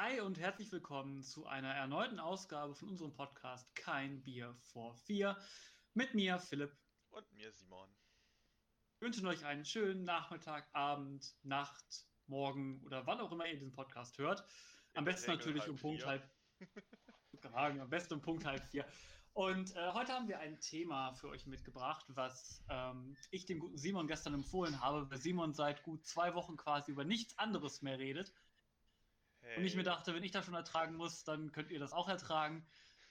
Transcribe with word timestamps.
Hi 0.00 0.20
und 0.20 0.38
herzlich 0.38 0.70
willkommen 0.70 1.24
zu 1.24 1.46
einer 1.48 1.74
erneuten 1.74 2.20
Ausgabe 2.20 2.72
von 2.72 2.88
unserem 2.88 3.12
Podcast 3.12 3.74
Kein 3.74 4.22
Bier 4.22 4.54
vor 4.60 4.94
vier. 4.94 5.36
Mit 5.92 6.14
mir, 6.14 6.38
Philipp. 6.38 6.70
Und 7.10 7.28
mir, 7.32 7.50
Simon. 7.50 7.88
Wir 9.00 9.06
wünschen 9.06 9.26
euch 9.26 9.44
einen 9.44 9.64
schönen 9.64 10.04
Nachmittag, 10.04 10.68
Abend, 10.72 11.34
Nacht, 11.42 12.06
Morgen 12.28 12.80
oder 12.84 13.08
wann 13.08 13.18
auch 13.18 13.32
immer 13.32 13.44
ihr 13.48 13.54
diesen 13.54 13.72
Podcast 13.72 14.18
hört. 14.18 14.44
Am 14.94 15.04
besten 15.04 15.32
natürlich 15.32 15.68
um 15.68 15.74
Punkt 15.74 16.06
halb. 16.06 16.30
am 17.52 17.90
besten 17.90 18.14
um 18.14 18.22
Punkt 18.22 18.44
halb 18.44 18.62
vier. 18.68 18.86
Und 19.32 19.74
äh, 19.74 19.92
heute 19.94 20.12
haben 20.12 20.28
wir 20.28 20.38
ein 20.38 20.60
Thema 20.60 21.12
für 21.14 21.28
euch 21.28 21.44
mitgebracht, 21.46 22.06
was 22.10 22.62
ähm, 22.68 23.16
ich 23.32 23.46
dem 23.46 23.58
guten 23.58 23.78
Simon 23.78 24.06
gestern 24.06 24.34
empfohlen 24.34 24.80
habe, 24.80 25.10
weil 25.10 25.18
Simon 25.18 25.54
seit 25.54 25.82
gut 25.82 26.06
zwei 26.06 26.36
Wochen 26.36 26.56
quasi 26.56 26.92
über 26.92 27.02
nichts 27.02 27.36
anderes 27.36 27.82
mehr 27.82 27.98
redet. 27.98 28.32
Und 29.56 29.64
ich 29.64 29.74
mir 29.74 29.82
dachte, 29.82 30.14
wenn 30.14 30.24
ich 30.24 30.30
das 30.30 30.44
schon 30.44 30.54
ertragen 30.54 30.94
muss, 30.96 31.24
dann 31.24 31.52
könnt 31.52 31.70
ihr 31.70 31.78
das 31.78 31.92
auch 31.92 32.08
ertragen. 32.08 32.66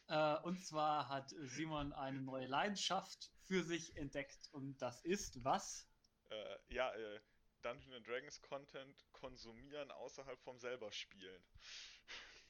Äh, 0.07 0.37
und 0.43 0.63
zwar 0.65 1.09
hat 1.09 1.33
Simon 1.41 1.93
eine 1.93 2.21
neue 2.21 2.47
Leidenschaft 2.47 3.31
für 3.45 3.63
sich 3.63 3.95
entdeckt 3.97 4.49
und 4.51 4.77
das 4.81 5.01
ist 5.03 5.43
was? 5.43 5.89
Äh, 6.29 6.57
ja, 6.69 6.93
äh, 6.93 7.19
Dungeons 7.61 8.05
Dragons 8.05 8.41
Content 8.41 9.05
konsumieren 9.11 9.91
außerhalb 9.91 10.39
vom 10.41 10.59
selber 10.59 10.91
spielen. 10.91 11.43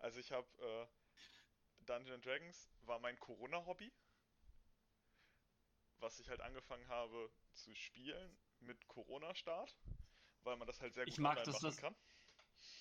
Also 0.00 0.20
ich 0.20 0.32
habe 0.32 0.46
äh, 0.58 0.86
Dungeons 1.86 2.22
Dragons 2.22 2.68
war 2.82 2.98
mein 2.98 3.18
Corona-Hobby, 3.18 3.90
was 5.98 6.20
ich 6.20 6.28
halt 6.28 6.42
angefangen 6.42 6.86
habe 6.88 7.30
zu 7.54 7.74
spielen 7.74 8.36
mit 8.60 8.86
Corona-Start, 8.86 9.74
weil 10.42 10.56
man 10.58 10.66
das 10.66 10.82
halt 10.82 10.92
sehr 10.92 11.04
gut 11.04 11.14
ich 11.14 11.18
mag, 11.18 11.42
dass 11.44 11.54
machen 11.54 11.64
das, 11.64 11.76
kann. 11.78 11.96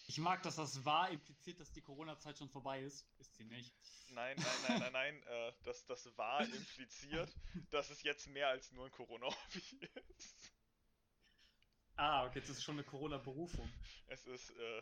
Ich 0.06 0.18
mag, 0.18 0.44
dass 0.44 0.58
das 0.58 0.84
war 0.84 1.10
impliziert, 1.10 1.60
dass 1.60 1.72
die 1.72 1.82
Corona-Zeit 1.82 2.38
schon 2.38 2.50
vorbei 2.50 2.82
ist. 2.82 3.08
Ist 3.20 3.36
sie 3.36 3.46
nicht. 3.46 3.74
Nein, 4.10 4.36
nein, 4.38 4.48
nein, 4.68 4.80
nein, 4.80 4.92
nein. 4.94 5.24
äh, 5.24 5.54
das, 5.64 5.86
das 5.86 6.18
war 6.18 6.42
impliziert, 6.42 7.34
dass 7.72 7.90
es 7.90 8.04
jetzt 8.04 8.28
mehr 8.28 8.50
als 8.50 8.72
nur 8.72 8.86
ein 8.86 8.92
Corona-Hobby 8.92 9.90
ist. 10.18 10.54
Ah, 11.96 12.26
okay, 12.26 12.40
jetzt 12.40 12.50
ist 12.50 12.58
es 12.58 12.64
schon 12.64 12.76
eine 12.76 12.84
Corona-Berufung. 12.84 13.72
Es 14.08 14.26
ist 14.26 14.50
äh, 14.52 14.82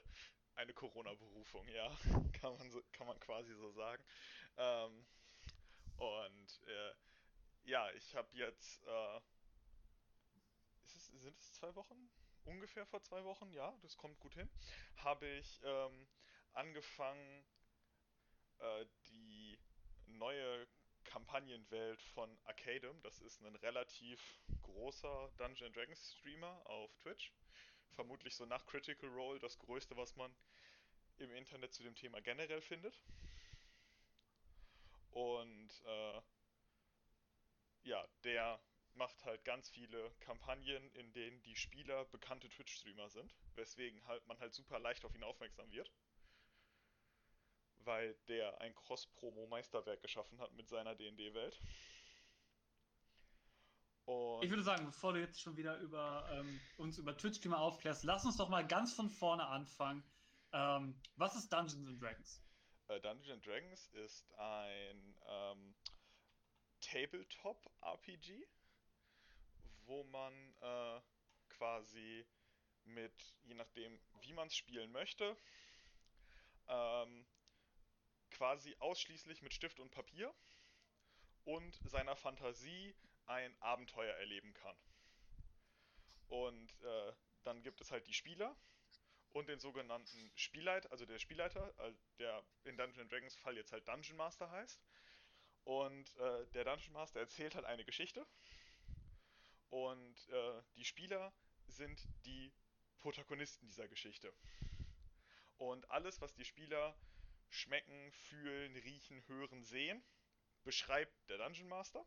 eine 0.55 0.73
Corona-Berufung, 0.73 1.67
ja. 1.67 1.89
kann, 2.33 2.57
man 2.57 2.71
so, 2.71 2.81
kann 2.93 3.07
man 3.07 3.19
quasi 3.19 3.53
so 3.53 3.71
sagen. 3.71 4.03
Ähm, 4.57 5.05
und 5.97 6.61
äh, 6.67 6.93
ja, 7.63 7.89
ich 7.91 8.15
habe 8.15 8.27
jetzt. 8.33 8.81
Äh, 8.83 9.19
es, 10.95 11.07
sind 11.07 11.37
es 11.37 11.53
zwei 11.53 11.73
Wochen? 11.75 12.09
Ungefähr 12.45 12.85
vor 12.85 13.01
zwei 13.01 13.23
Wochen, 13.23 13.51
ja, 13.51 13.73
das 13.81 13.97
kommt 13.97 14.19
gut 14.19 14.33
hin, 14.33 14.49
habe 14.97 15.27
ich 15.27 15.59
ähm, 15.63 16.07
angefangen, 16.53 17.43
äh, 18.59 18.85
die 19.09 19.59
neue 20.05 20.67
Kampagnenwelt 21.03 22.01
von 22.01 22.37
Arcadem, 22.45 23.01
das 23.01 23.19
ist 23.21 23.41
ein 23.41 23.55
relativ 23.55 24.21
großer 24.61 25.31
Dungeon 25.37 25.73
Dragons 25.73 26.15
Streamer 26.17 26.61
auf 26.65 26.95
Twitch, 26.97 27.31
vermutlich 27.95 28.35
so 28.35 28.45
nach 28.45 28.65
Critical 28.65 29.09
Role 29.09 29.39
das 29.39 29.57
größte, 29.57 29.97
was 29.97 30.15
man 30.15 30.33
im 31.17 31.33
Internet 31.33 31.73
zu 31.73 31.83
dem 31.83 31.95
Thema 31.95 32.21
generell 32.21 32.61
findet. 32.61 33.01
Und 35.11 35.69
äh, 35.85 36.21
ja, 37.83 38.07
der 38.23 38.59
macht 38.95 39.23
halt 39.25 39.43
ganz 39.45 39.69
viele 39.69 40.11
Kampagnen, 40.19 40.91
in 40.95 41.11
denen 41.13 41.41
die 41.43 41.55
Spieler 41.55 42.05
bekannte 42.05 42.49
Twitch-Streamer 42.49 43.09
sind, 43.09 43.35
weswegen 43.55 44.05
halt 44.07 44.25
man 44.27 44.39
halt 44.39 44.53
super 44.53 44.79
leicht 44.79 45.05
auf 45.05 45.15
ihn 45.15 45.23
aufmerksam 45.23 45.71
wird. 45.71 45.91
Weil 47.83 48.15
der 48.27 48.61
ein 48.61 48.75
Cross-Promo-Meisterwerk 48.75 50.01
geschaffen 50.01 50.39
hat 50.39 50.53
mit 50.53 50.69
seiner 50.69 50.95
DD-Welt. 50.95 51.59
ich 54.41 54.49
würde 54.49 54.63
sagen, 54.63 54.85
bevor 54.85 55.13
du 55.13 55.19
jetzt 55.19 55.41
schon 55.41 55.57
wieder 55.57 55.77
über, 55.77 56.27
ähm, 56.31 56.59
uns 56.77 56.97
über 56.97 57.17
Twitch-Streamer 57.17 57.59
aufklärst, 57.59 58.03
lass 58.03 58.25
uns 58.25 58.37
doch 58.37 58.49
mal 58.49 58.65
ganz 58.65 58.93
von 58.93 59.09
vorne 59.09 59.47
anfangen. 59.47 60.03
Ähm, 60.53 60.99
was 61.15 61.35
ist 61.35 61.51
Dungeons 61.51 61.87
and 61.87 62.01
Dragons? 62.01 62.43
Äh, 62.87 62.99
Dungeons 62.99 63.41
Dragons 63.43 63.87
ist 63.93 64.31
ein 64.37 65.15
ähm, 65.27 65.75
Tabletop-RPG 66.81 68.47
wo 69.91 70.05
man 70.05 70.33
äh, 70.61 71.01
quasi 71.49 72.25
mit, 72.85 73.13
je 73.43 73.55
nachdem, 73.55 73.99
wie 74.21 74.31
man 74.31 74.47
es 74.47 74.55
spielen 74.55 74.89
möchte, 74.93 75.35
ähm, 76.69 77.27
quasi 78.29 78.73
ausschließlich 78.79 79.41
mit 79.41 79.53
Stift 79.53 79.81
und 79.81 79.91
Papier 79.91 80.33
und 81.43 81.77
seiner 81.83 82.15
Fantasie 82.15 82.95
ein 83.25 83.53
Abenteuer 83.61 84.15
erleben 84.15 84.53
kann. 84.53 84.77
Und 86.29 86.81
äh, 86.83 87.13
dann 87.43 87.61
gibt 87.61 87.81
es 87.81 87.91
halt 87.91 88.07
die 88.07 88.13
Spieler 88.13 88.55
und 89.33 89.49
den 89.49 89.59
sogenannten 89.59 90.31
Spielleiter, 90.35 90.89
also 90.89 91.05
der 91.05 91.19
Spielleiter, 91.19 91.73
der 92.17 92.41
in 92.63 92.77
Dungeon 92.77 93.09
Dragons 93.09 93.35
Fall 93.35 93.57
jetzt 93.57 93.73
halt 93.73 93.85
Dungeon 93.89 94.15
Master 94.15 94.49
heißt. 94.49 94.81
Und 95.65 96.15
äh, 96.15 96.47
der 96.53 96.63
Dungeon 96.63 96.93
Master 96.93 97.19
erzählt 97.19 97.55
halt 97.55 97.65
eine 97.65 97.83
Geschichte 97.83 98.25
und 99.71 100.27
äh, 100.29 100.61
die 100.75 100.85
Spieler 100.85 101.33
sind 101.67 102.07
die 102.25 102.53
Protagonisten 102.99 103.65
dieser 103.65 103.87
Geschichte. 103.87 104.31
Und 105.57 105.89
alles, 105.89 106.21
was 106.21 106.33
die 106.33 106.45
Spieler 106.45 106.95
schmecken, 107.49 108.11
fühlen, 108.11 108.75
riechen, 108.75 109.25
hören, 109.27 109.63
sehen, 109.63 110.03
beschreibt 110.63 111.29
der 111.29 111.37
Dungeon 111.37 111.69
Master. 111.69 112.05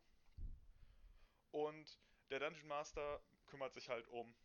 Und 1.51 1.99
der 2.29 2.39
Dungeon 2.39 2.67
Master 2.67 3.21
kümmert 3.47 3.73
sich 3.73 3.89
halt 3.89 4.07
um 4.07 4.35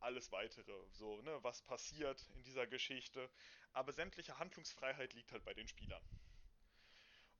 alles 0.00 0.30
weitere, 0.30 0.86
so, 0.90 1.22
ne, 1.22 1.42
was 1.42 1.62
passiert 1.62 2.28
in 2.34 2.42
dieser 2.42 2.66
Geschichte. 2.66 3.30
Aber 3.72 3.92
sämtliche 3.92 4.38
Handlungsfreiheit 4.38 5.14
liegt 5.14 5.32
halt 5.32 5.44
bei 5.44 5.54
den 5.54 5.66
Spielern. 5.66 6.02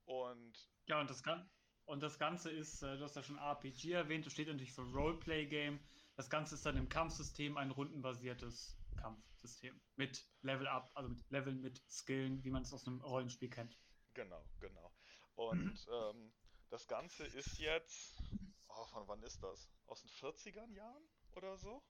Und. 0.06 0.70
Ja, 0.86 1.00
und 1.00 1.10
das 1.10 1.22
kann. 1.22 1.50
Und 1.86 2.02
das 2.02 2.18
Ganze 2.18 2.50
ist, 2.50 2.82
äh, 2.82 2.96
du 2.98 3.04
hast 3.04 3.14
ja 3.14 3.22
schon 3.22 3.38
RPG 3.38 3.92
erwähnt, 3.92 4.26
das 4.26 4.32
steht 4.32 4.48
natürlich 4.48 4.72
für 4.72 4.82
Roleplay-Game. 4.82 5.78
Das 6.16 6.28
Ganze 6.28 6.56
ist 6.56 6.66
dann 6.66 6.76
im 6.76 6.88
Kampfsystem 6.88 7.56
ein 7.56 7.70
rundenbasiertes 7.70 8.76
Kampfsystem. 8.96 9.80
Mit 9.94 10.26
Level-Up, 10.42 10.90
also 10.94 11.08
mit 11.08 11.30
Leveln, 11.30 11.60
mit 11.60 11.80
Skillen, 11.88 12.42
wie 12.42 12.50
man 12.50 12.62
es 12.62 12.72
aus 12.72 12.86
einem 12.86 13.00
Rollenspiel 13.00 13.50
kennt. 13.50 13.78
Genau, 14.14 14.44
genau. 14.58 14.92
Und 15.36 15.86
ähm, 15.92 16.32
das 16.70 16.88
Ganze 16.88 17.24
ist 17.24 17.58
jetzt, 17.58 18.20
oh, 18.68 18.86
von 18.86 19.06
wann 19.06 19.22
ist 19.22 19.42
das? 19.42 19.70
Aus 19.86 20.02
den 20.02 20.10
40ern 20.10 20.72
Jahren 20.72 21.08
oder 21.36 21.56
so? 21.56 21.84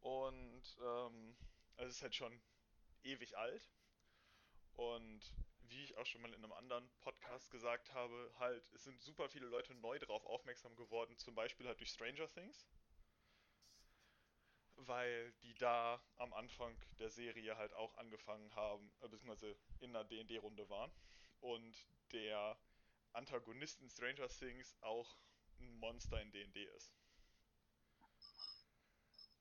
Und 0.00 0.76
ähm, 0.82 1.36
also 1.76 1.88
es 1.88 1.96
ist 1.96 2.02
halt 2.02 2.14
schon 2.14 2.42
ewig 3.02 3.38
alt. 3.38 3.70
Und 4.74 5.22
wie 5.68 5.84
ich 5.84 5.96
auch 5.96 6.06
schon 6.06 6.22
mal 6.22 6.32
in 6.32 6.42
einem 6.42 6.52
anderen 6.52 6.88
Podcast 7.00 7.50
gesagt 7.50 7.92
habe, 7.94 8.32
halt, 8.38 8.70
es 8.72 8.84
sind 8.84 9.00
super 9.00 9.28
viele 9.28 9.46
Leute 9.46 9.74
neu 9.74 9.98
darauf 9.98 10.24
aufmerksam 10.26 10.74
geworden, 10.76 11.16
zum 11.16 11.34
Beispiel 11.34 11.66
halt 11.66 11.80
durch 11.80 11.90
Stranger 11.90 12.28
Things. 12.28 12.66
Weil 14.76 15.32
die 15.42 15.54
da 15.54 16.02
am 16.16 16.32
Anfang 16.32 16.76
der 16.98 17.10
Serie 17.10 17.56
halt 17.56 17.72
auch 17.74 17.96
angefangen 17.96 18.54
haben, 18.54 18.92
äh, 19.00 19.08
beziehungsweise 19.08 19.56
in 19.80 19.94
einer 19.94 20.04
DD-Runde 20.04 20.68
waren. 20.68 20.90
Und 21.40 21.76
der 22.12 22.58
Antagonist 23.12 23.80
in 23.80 23.88
Stranger 23.88 24.28
Things 24.28 24.76
auch 24.80 25.16
ein 25.60 25.78
Monster 25.78 26.20
in 26.20 26.32
DD 26.32 26.64
ist. 26.76 26.92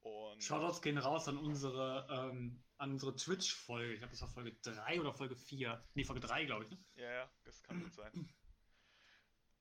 Und 0.02 0.44
Shoutouts 0.44 0.82
gehen 0.82 0.98
raus 0.98 1.28
an 1.28 1.38
unsere, 1.38 2.08
ähm, 2.12 2.62
unsere 2.92 3.16
Twitch-Folge. 3.16 3.94
Ich 3.94 4.00
glaube, 4.00 4.12
das 4.12 4.22
war 4.22 4.30
Folge 4.30 4.54
3 4.62 5.00
oder 5.00 5.14
Folge 5.14 5.36
4. 5.36 5.84
Nee, 5.94 6.04
Folge 6.04 6.22
3, 6.22 6.46
glaube 6.46 6.66
ich. 6.66 6.72
Ne? 6.72 6.78
Ja, 6.96 7.12
ja, 7.12 7.32
das 7.44 7.62
kann 7.64 7.82
gut 7.82 7.94
sein. 7.94 8.34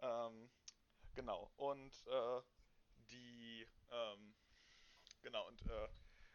ähm, 0.00 0.50
genau. 1.14 1.52
Und 1.56 1.92
äh, 2.06 2.42
die, 3.10 3.66
ähm, 3.90 4.34
genau, 5.22 5.46
und 5.48 5.62
äh, 5.62 5.88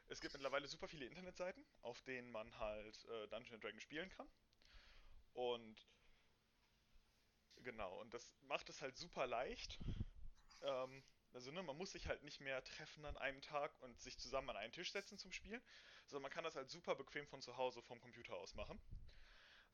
es 0.10 0.22
gibt 0.22 0.34
mittlerweile 0.34 0.68
super 0.68 0.88
viele 0.88 1.06
Internetseiten, 1.06 1.66
auf 1.82 2.02
denen 2.02 2.32
man 2.32 2.58
halt 2.60 3.06
äh, 3.06 3.28
Dungeons 3.28 3.62
Dragons 3.62 3.84
spielen 3.84 4.10
kann. 4.10 4.30
Und 5.34 5.88
genau, 7.58 8.00
und 8.00 8.14
das 8.14 8.36
macht 8.44 8.70
es 8.70 8.82
halt 8.82 8.96
super 8.98 9.28
leicht. 9.28 9.80
Ähm, 10.62 11.04
also 11.34 11.52
ne, 11.52 11.62
man 11.62 11.78
muss 11.78 11.92
sich 11.92 12.08
halt 12.08 12.24
nicht 12.24 12.40
mehr 12.40 12.64
treffen 12.64 13.06
an 13.06 13.18
einem 13.18 13.42
Tag 13.42 13.72
und 13.82 14.00
sich 14.00 14.18
zusammen 14.18 14.50
an 14.50 14.58
einen 14.58 14.74
Tisch 14.74 14.92
setzen 14.92 15.18
zum 15.18 15.32
Spielen, 15.32 15.62
sondern 16.08 16.24
man 16.24 16.32
kann 16.32 16.44
das 16.44 16.56
halt 16.56 16.70
super 16.70 16.96
bequem 16.96 17.28
von 17.28 17.42
zu 17.42 17.58
Hause 17.58 17.82
vom 17.82 18.00
Computer 18.00 18.36
aus 18.36 18.56
machen. 18.56 18.82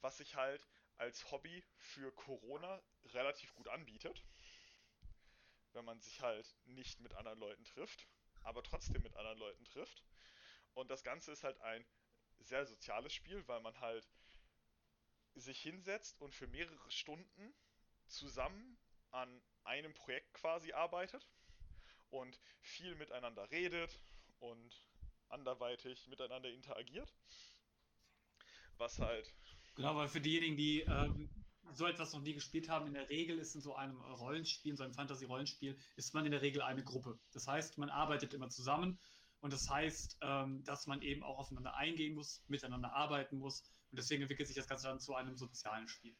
Was 0.02 0.18
sich 0.18 0.36
halt 0.36 0.68
als 0.98 1.32
Hobby 1.32 1.64
für 1.78 2.12
Corona 2.12 2.82
relativ 3.06 3.54
gut 3.54 3.68
anbietet. 3.68 4.24
Wenn 5.72 5.86
man 5.86 6.00
sich 6.02 6.22
halt 6.22 6.56
nicht 6.66 7.00
mit 7.00 7.14
anderen 7.14 7.40
Leuten 7.40 7.64
trifft, 7.64 8.08
aber 8.42 8.64
trotzdem 8.64 9.02
mit 9.02 9.16
anderen 9.16 9.40
Leuten 9.40 9.64
trifft. 9.66 10.04
Und 10.74 10.90
das 10.90 11.04
Ganze 11.04 11.32
ist 11.32 11.44
halt 11.44 11.60
ein 11.62 11.86
sehr 12.40 12.66
soziales 12.66 13.14
Spiel, 13.14 13.48
weil 13.48 13.62
man 13.62 13.80
halt 13.80 14.08
sich 15.36 15.62
hinsetzt 15.62 16.20
und 16.20 16.34
für 16.36 16.48
mehrere 16.48 16.92
Stunden 16.92 17.56
zusammen 18.06 18.78
an 19.12 19.42
einem 19.64 19.94
Projekt 19.94 20.34
quasi 20.34 20.74
arbeitet 20.74 21.28
und 22.10 22.40
viel 22.62 22.96
miteinander 22.96 23.50
redet 23.50 24.00
und 24.40 24.86
anderweitig 25.34 26.08
miteinander 26.08 26.50
interagiert. 26.50 27.14
Was 28.78 29.00
halt. 29.00 29.34
Genau, 29.76 29.96
weil 29.96 30.08
für 30.08 30.22
diejenigen, 30.22 30.56
die 30.56 30.82
ähm, 30.82 31.30
so 31.72 31.88
etwas 31.88 32.14
noch 32.14 32.22
nie 32.22 32.34
gespielt 32.34 32.70
haben, 32.70 32.88
in 32.88 32.94
der 32.94 33.10
Regel 33.10 33.40
ist 33.40 33.56
in 33.56 33.62
so 33.62 33.76
einem 33.76 34.00
Rollenspiel, 34.00 34.72
in 34.72 34.78
so 34.78 34.84
einem 34.84 34.94
Fantasy-Rollenspiel, 34.94 35.78
ist 35.96 36.14
man 36.14 36.26
in 36.26 36.32
der 36.32 36.42
Regel 36.42 36.62
eine 36.62 36.84
Gruppe. 36.84 37.20
Das 37.32 37.48
heißt, 37.48 37.78
man 37.78 37.90
arbeitet 37.90 38.34
immer 38.34 38.50
zusammen 38.50 39.00
und 39.40 39.52
das 39.52 39.70
heißt, 39.70 40.20
ähm, 40.22 40.64
dass 40.64 40.88
man 40.88 41.02
eben 41.02 41.24
auch 41.24 41.38
aufeinander 41.38 41.76
eingehen 41.76 42.14
muss, 42.14 42.44
miteinander 42.48 42.94
arbeiten 42.94 43.38
muss 43.38 43.62
und 43.92 43.98
deswegen 43.98 44.22
entwickelt 44.22 44.48
sich 44.48 44.56
das 44.56 44.68
Ganze 44.68 44.88
dann 44.88 45.00
zu 45.00 45.16
einem 45.16 45.36
sozialen 45.36 45.88
Spiel. 45.88 46.16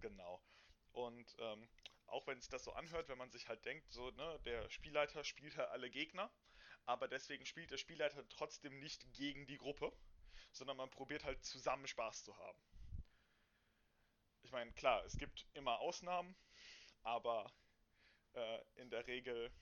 Genau. 0.00 0.42
Und 0.92 1.36
ähm, 1.38 1.68
auch 2.06 2.26
wenn 2.26 2.40
sich 2.40 2.50
das 2.50 2.64
so 2.64 2.72
anhört, 2.72 3.08
wenn 3.08 3.18
man 3.18 3.30
sich 3.30 3.48
halt 3.48 3.64
denkt, 3.64 3.92
so, 3.92 4.10
ne, 4.10 4.40
der 4.44 4.68
Spielleiter 4.70 5.24
spielt 5.24 5.56
halt 5.56 5.68
alle 5.70 5.90
Gegner, 5.90 6.30
aber 6.86 7.08
deswegen 7.08 7.46
spielt 7.46 7.70
der 7.70 7.78
Spielleiter 7.78 8.28
trotzdem 8.28 8.78
nicht 8.80 9.12
gegen 9.12 9.46
die 9.46 9.58
Gruppe, 9.58 9.92
sondern 10.52 10.76
man 10.76 10.90
probiert 10.90 11.24
halt 11.24 11.44
zusammen 11.44 11.86
Spaß 11.86 12.24
zu 12.24 12.36
haben. 12.36 12.58
Ich 14.42 14.52
meine, 14.52 14.72
klar, 14.72 15.04
es 15.04 15.16
gibt 15.16 15.46
immer 15.54 15.78
Ausnahmen, 15.80 16.34
aber 17.02 17.52
äh, 18.34 18.58
in 18.76 18.90
der 18.90 19.06
Regel 19.06 19.52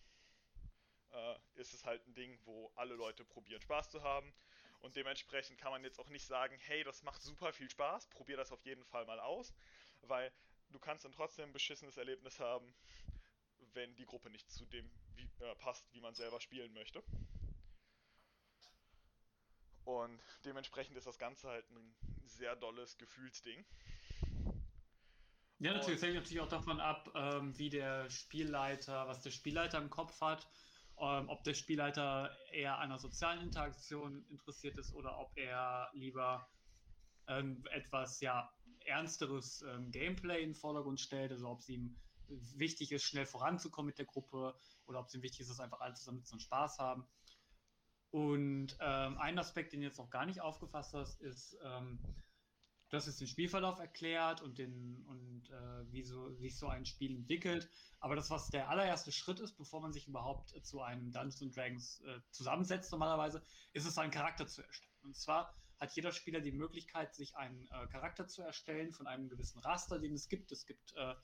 äh, 1.10 1.34
ist 1.54 1.74
es 1.74 1.84
halt 1.84 2.06
ein 2.06 2.14
Ding, 2.14 2.38
wo 2.44 2.70
alle 2.74 2.94
Leute 2.94 3.24
probieren 3.24 3.60
Spaß 3.60 3.90
zu 3.90 4.02
haben. 4.02 4.32
Und 4.80 4.94
dementsprechend 4.96 5.58
kann 5.58 5.72
man 5.72 5.82
jetzt 5.82 5.98
auch 5.98 6.08
nicht 6.08 6.24
sagen, 6.24 6.56
hey, 6.60 6.84
das 6.84 7.02
macht 7.02 7.20
super 7.20 7.52
viel 7.52 7.68
Spaß, 7.68 8.08
probier 8.08 8.36
das 8.36 8.52
auf 8.52 8.64
jeden 8.64 8.84
Fall 8.84 9.04
mal 9.06 9.18
aus, 9.18 9.52
weil 10.02 10.32
du 10.70 10.78
kannst 10.78 11.04
dann 11.04 11.12
trotzdem 11.12 11.50
ein 11.50 11.52
beschissenes 11.52 11.96
Erlebnis 11.96 12.38
haben, 12.38 12.72
wenn 13.72 13.94
die 13.96 14.06
Gruppe 14.06 14.30
nicht 14.30 14.50
zu 14.50 14.66
dem 14.66 14.88
wie, 15.18 15.44
äh, 15.44 15.54
passt, 15.56 15.92
wie 15.92 16.00
man 16.00 16.14
selber 16.14 16.40
spielen 16.40 16.72
möchte. 16.72 17.02
Und 19.84 20.20
dementsprechend 20.44 20.96
ist 20.96 21.06
das 21.06 21.18
Ganze 21.18 21.48
halt 21.48 21.68
ein 21.70 21.94
sehr 22.26 22.56
dolles 22.56 22.98
Gefühlsding. 22.98 23.64
Ja, 25.60 25.72
natürlich, 25.72 26.00
hängt 26.02 26.14
natürlich 26.14 26.40
auch 26.40 26.48
davon 26.48 26.78
ab, 26.78 27.10
ähm, 27.14 27.58
wie 27.58 27.68
der 27.68 28.08
Spielleiter, 28.10 29.08
was 29.08 29.22
der 29.22 29.30
Spielleiter 29.30 29.78
im 29.78 29.90
Kopf 29.90 30.20
hat, 30.20 30.46
ähm, 31.00 31.28
ob 31.28 31.42
der 31.42 31.54
Spielleiter 31.54 32.36
eher 32.52 32.76
an 32.76 32.90
einer 32.90 32.98
sozialen 32.98 33.40
Interaktion 33.40 34.24
interessiert 34.28 34.78
ist 34.78 34.94
oder 34.94 35.18
ob 35.18 35.36
er 35.36 35.90
lieber 35.94 36.48
ähm, 37.26 37.64
etwas 37.72 38.20
ja 38.20 38.52
ernsteres 38.84 39.62
ähm, 39.62 39.90
Gameplay 39.90 40.42
in 40.42 40.50
den 40.50 40.54
Vordergrund 40.54 41.00
stellt, 41.00 41.32
also 41.32 41.48
ob 41.48 41.60
es 41.60 41.68
ihm 41.68 41.98
wichtig 42.28 42.92
ist, 42.92 43.04
schnell 43.04 43.26
voranzukommen 43.26 43.88
mit 43.88 43.98
der 43.98 44.06
Gruppe 44.06 44.54
oder 44.86 45.00
ob 45.00 45.06
es 45.06 45.14
ihm 45.14 45.22
wichtig 45.22 45.40
ist, 45.40 45.50
dass 45.50 45.60
einfach 45.60 45.80
alle 45.80 45.94
zusammen 45.94 46.24
so 46.24 46.34
einen 46.34 46.40
Spaß 46.40 46.78
haben. 46.78 47.06
Und 48.10 48.76
ähm, 48.80 49.18
ein 49.18 49.38
Aspekt, 49.38 49.72
den 49.72 49.82
jetzt 49.82 49.98
noch 49.98 50.10
gar 50.10 50.24
nicht 50.26 50.40
aufgefasst 50.40 50.94
hast, 50.94 51.20
ist, 51.20 51.58
ähm, 51.62 51.98
du 52.88 52.96
hast 52.96 53.06
jetzt 53.06 53.20
den 53.20 53.26
Spielverlauf 53.26 53.78
erklärt 53.78 54.40
und, 54.40 54.56
den, 54.56 55.04
und 55.06 55.50
äh, 55.50 55.92
wie 55.92 56.02
so, 56.02 56.32
sich 56.34 56.56
so 56.56 56.68
ein 56.68 56.86
Spiel 56.86 57.14
entwickelt. 57.14 57.68
Aber 58.00 58.16
das, 58.16 58.30
was 58.30 58.48
der 58.48 58.70
allererste 58.70 59.12
Schritt 59.12 59.40
ist, 59.40 59.56
bevor 59.58 59.80
man 59.80 59.92
sich 59.92 60.08
überhaupt 60.08 60.50
zu 60.64 60.80
einem 60.80 61.12
Dungeons 61.12 61.54
Dragons 61.54 62.00
äh, 62.00 62.20
zusammensetzt, 62.30 62.90
normalerweise, 62.92 63.42
ist 63.72 63.86
es, 63.86 63.98
einen 63.98 64.12
Charakter 64.12 64.46
zu 64.46 64.62
erstellen. 64.62 64.92
Und 65.02 65.16
zwar 65.16 65.54
hat 65.78 65.94
jeder 65.94 66.12
Spieler 66.12 66.40
die 66.40 66.52
Möglichkeit, 66.52 67.14
sich 67.14 67.36
einen 67.36 67.68
äh, 67.68 67.86
Charakter 67.88 68.26
zu 68.26 68.42
erstellen 68.42 68.92
von 68.92 69.06
einem 69.06 69.28
gewissen 69.28 69.60
Raster, 69.60 69.98
den 69.98 70.14
es 70.14 70.28
gibt. 70.28 70.50
Es 70.50 70.66
gibt 70.66 70.94
äh, 70.96 71.14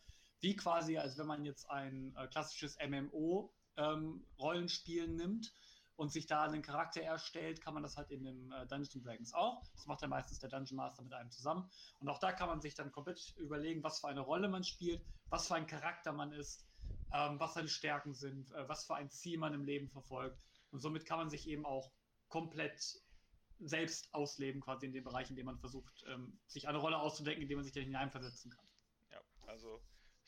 wie 0.45 0.55
quasi, 0.55 0.97
als 0.99 1.19
wenn 1.19 1.27
man 1.27 1.45
jetzt 1.45 1.69
ein 1.71 2.15
äh, 2.17 2.29
klassisches 2.29 2.79
MMO-Rollenspiel 2.79 5.05
ähm, 5.05 5.17
nimmt 5.17 5.53
und 5.97 6.13
sich 6.13 6.27
da 6.27 6.43
einen 6.43 6.61
Charakter 6.61 7.01
erstellt, 7.01 7.63
kann 7.63 7.73
man 7.73 7.83
das 7.83 7.97
halt 7.97 8.11
in 8.11 8.25
dem 8.25 8.53
äh, 8.53 8.67
Dungeons 8.67 9.03
Dragons 9.03 9.33
auch. 9.33 9.63
Das 9.73 9.87
macht 9.87 10.03
ja 10.03 10.09
meistens 10.09 10.41
der 10.41 10.51
Dungeon 10.51 10.77
Master 10.77 11.03
mit 11.03 11.15
einem 11.15 11.31
zusammen. 11.31 11.71
Und 11.99 12.11
auch 12.11 12.19
da 12.19 12.33
kann 12.33 12.49
man 12.49 12.61
sich 12.61 12.75
dann 12.75 12.93
komplett 12.93 13.35
überlegen, 13.39 13.83
was 13.83 14.01
für 14.01 14.09
eine 14.09 14.21
Rolle 14.21 14.49
man 14.49 14.65
spielt, 14.65 15.03
was 15.31 15.49
für 15.49 15.55
ein 15.55 15.67
Charakter 15.67 16.13
man 16.13 16.31
ist, 16.33 16.67
ähm, 17.15 17.41
was 17.41 17.55
seine 17.55 17.69
Stärken 17.69 18.13
sind, 18.13 18.53
äh, 18.53 18.69
was 18.69 18.85
für 18.85 18.97
ein 18.97 19.09
Ziel 19.09 19.39
man 19.39 19.55
im 19.55 19.65
Leben 19.65 19.89
verfolgt. 19.89 20.45
Und 20.73 20.81
somit 20.81 21.07
kann 21.07 21.17
man 21.19 21.31
sich 21.31 21.49
eben 21.49 21.65
auch 21.65 21.91
komplett 22.29 23.01
selbst 23.61 24.13
ausleben, 24.13 24.61
quasi 24.61 24.85
in 24.85 24.93
dem 24.93 25.05
Bereich, 25.05 25.31
in 25.31 25.37
dem 25.37 25.47
man 25.47 25.59
versucht, 25.59 26.05
ähm, 26.07 26.39
sich 26.49 26.69
eine 26.69 26.77
Rolle 26.77 26.99
auszudenken, 26.99 27.43
in 27.43 27.49
dem 27.49 27.57
man 27.57 27.65
sich 27.65 27.73
dann 27.73 27.85
hineinversetzen 27.85 28.51
kann. 28.51 28.67
Ja, 29.11 29.21
also 29.47 29.81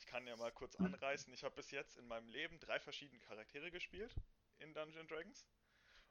ich 0.06 0.12
kann 0.12 0.26
ja 0.28 0.36
mal 0.36 0.52
kurz 0.52 0.76
anreißen. 0.76 1.32
Ich 1.34 1.42
habe 1.42 1.56
bis 1.56 1.72
jetzt 1.72 1.96
in 1.96 2.06
meinem 2.06 2.28
Leben 2.28 2.60
drei 2.60 2.78
verschiedene 2.78 3.18
Charaktere 3.18 3.72
gespielt 3.72 4.14
in 4.58 4.72
Dungeons 4.72 5.08
Dragons. 5.08 5.44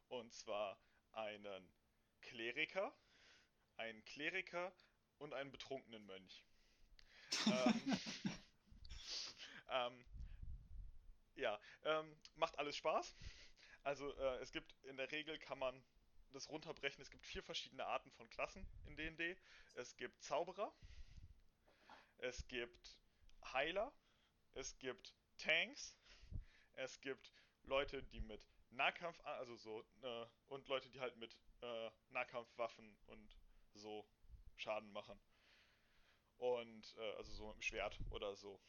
Und 0.10 0.34
zwar 0.34 0.78
einen 1.14 1.72
Kleriker, 2.20 2.94
einen 3.78 4.04
Kleriker 4.04 4.74
und 5.18 5.34
einen 5.34 5.50
betrunkenen 5.50 6.06
Mönch. 6.06 6.46
ähm, 7.46 8.00
ähm, 9.70 10.06
ja, 11.36 11.58
ähm, 11.86 12.18
macht 12.36 12.60
alles 12.60 12.76
Spaß. 12.76 13.16
Also 13.84 14.14
äh, 14.18 14.40
es 14.40 14.52
gibt 14.52 14.76
in 14.84 14.98
der 14.98 15.10
Regel 15.10 15.40
kann 15.40 15.58
man 15.58 15.82
das 16.34 16.50
runterbrechen. 16.50 17.02
Es 17.02 17.10
gibt 17.10 17.26
vier 17.26 17.44
verschiedene 17.44 17.86
Arten 17.86 18.12
von 18.12 18.30
Klassen 18.30 18.68
in 18.88 18.98
D&D. 18.98 19.38
Es 19.76 19.96
gibt 19.96 20.22
Zauberer, 20.22 20.76
es 22.18 22.46
gibt 22.50 23.00
Heiler, 23.54 23.94
es 24.54 24.78
gibt 24.80 25.14
Tanks, 25.38 25.98
es 26.74 27.00
gibt 27.02 27.32
Leute, 27.64 28.04
die 28.04 28.22
mit 28.22 28.48
Nahkampf, 28.72 29.20
also 29.22 29.56
so, 29.56 29.86
äh, 30.02 30.26
und 30.48 30.68
Leute, 30.68 30.90
die 30.90 31.00
halt 31.00 31.16
mit 31.18 31.38
äh, 31.62 31.90
Nahkampfwaffen 32.10 32.98
und 33.08 33.38
so 33.74 34.08
Schaden 34.58 34.92
machen. 34.92 35.20
Und, 36.38 36.96
äh, 36.98 37.16
also 37.16 37.32
so 37.32 37.48
mit 37.48 37.56
dem 37.58 37.62
Schwert 37.62 38.00
oder 38.10 38.36
so. 38.36 38.60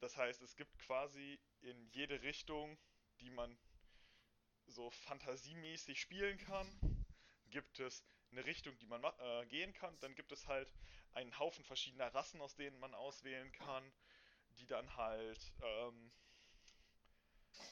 Das 0.00 0.16
heißt, 0.16 0.42
es 0.42 0.56
gibt 0.56 0.78
quasi 0.78 1.40
in 1.62 1.88
jede 1.90 2.22
Richtung, 2.22 2.78
die 3.20 3.30
man 3.30 3.58
so 4.66 4.90
fantasiemäßig 4.90 6.00
spielen 6.00 6.38
kann, 6.38 7.06
gibt 7.50 7.80
es 7.80 8.04
eine 8.30 8.44
Richtung, 8.44 8.76
die 8.78 8.86
man 8.86 9.02
äh, 9.04 9.46
gehen 9.46 9.72
kann. 9.72 9.98
Dann 10.00 10.14
gibt 10.14 10.32
es 10.32 10.46
halt 10.46 10.72
einen 11.12 11.38
Haufen 11.38 11.64
verschiedener 11.64 12.12
Rassen, 12.14 12.40
aus 12.40 12.54
denen 12.56 12.78
man 12.78 12.94
auswählen 12.94 13.50
kann, 13.52 13.92
die 14.58 14.66
dann 14.66 14.96
halt 14.96 15.52
ähm, 15.62 16.12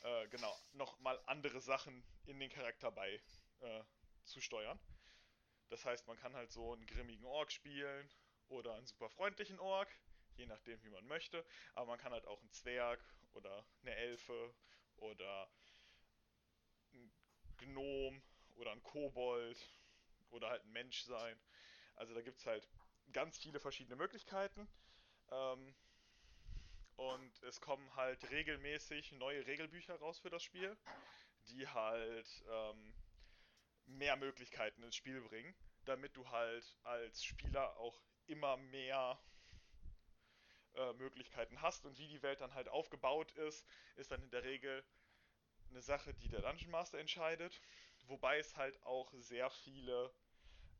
äh, 0.02 0.28
genau 0.28 0.54
nochmal 0.73 1.20
andere 1.26 1.61
Sachen 1.61 2.04
in 2.26 2.38
den 2.38 2.50
Charakter 2.50 2.90
bei 2.90 3.20
äh, 3.61 3.84
zu 4.25 4.40
steuern. 4.40 4.78
Das 5.68 5.84
heißt, 5.84 6.06
man 6.06 6.16
kann 6.16 6.34
halt 6.34 6.52
so 6.52 6.73
einen 6.73 6.87
grimmigen 6.87 7.25
Ork 7.25 7.52
spielen 7.52 8.11
oder 8.49 8.75
einen 8.75 8.87
super 8.87 9.08
freundlichen 9.08 9.58
Ork, 9.58 9.90
je 10.37 10.46
nachdem, 10.46 10.82
wie 10.82 10.90
man 10.90 11.06
möchte. 11.06 11.44
Aber 11.75 11.87
man 11.87 11.99
kann 11.99 12.12
halt 12.12 12.26
auch 12.26 12.40
einen 12.40 12.50
Zwerg 12.50 13.02
oder 13.32 13.66
eine 13.82 13.94
Elfe 13.94 14.54
oder 14.96 15.50
Gnom 17.58 18.23
oder 18.54 18.73
ein 18.73 18.82
Kobold 18.82 19.58
oder 20.34 20.50
halt 20.50 20.64
ein 20.64 20.72
Mensch 20.72 21.02
sein. 21.02 21.38
Also 21.96 22.14
da 22.14 22.20
gibt 22.20 22.38
es 22.38 22.46
halt 22.46 22.68
ganz 23.12 23.38
viele 23.38 23.60
verschiedene 23.60 23.96
Möglichkeiten. 23.96 24.68
Ähm, 25.30 25.74
und 26.96 27.42
es 27.42 27.60
kommen 27.60 27.94
halt 27.96 28.30
regelmäßig 28.30 29.12
neue 29.12 29.46
Regelbücher 29.46 29.96
raus 29.96 30.18
für 30.18 30.30
das 30.30 30.42
Spiel, 30.42 30.76
die 31.48 31.66
halt 31.66 32.44
ähm, 32.48 32.94
mehr 33.86 34.16
Möglichkeiten 34.16 34.82
ins 34.82 34.96
Spiel 34.96 35.20
bringen, 35.22 35.54
damit 35.84 36.16
du 36.16 36.28
halt 36.30 36.78
als 36.84 37.24
Spieler 37.24 37.76
auch 37.78 38.00
immer 38.26 38.56
mehr 38.56 39.18
äh, 40.74 40.92
Möglichkeiten 40.94 41.60
hast. 41.60 41.84
Und 41.84 41.98
wie 41.98 42.08
die 42.08 42.22
Welt 42.22 42.40
dann 42.40 42.54
halt 42.54 42.68
aufgebaut 42.68 43.32
ist, 43.32 43.66
ist 43.96 44.10
dann 44.10 44.22
in 44.22 44.30
der 44.30 44.44
Regel 44.44 44.84
eine 45.70 45.82
Sache, 45.82 46.14
die 46.14 46.28
der 46.28 46.42
Dungeon 46.42 46.70
Master 46.70 46.98
entscheidet. 46.98 47.60
Wobei 48.06 48.38
es 48.38 48.56
halt 48.56 48.80
auch 48.84 49.12
sehr 49.14 49.50
viele 49.50 50.14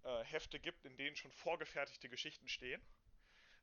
äh, 0.05 0.25
Hefte 0.25 0.61
gibt, 0.61 0.85
in 0.85 0.97
denen 0.97 1.17
schon 1.17 1.33
vorgefertigte 1.33 2.09
Geschichten 2.09 2.49
stehen, 2.49 2.81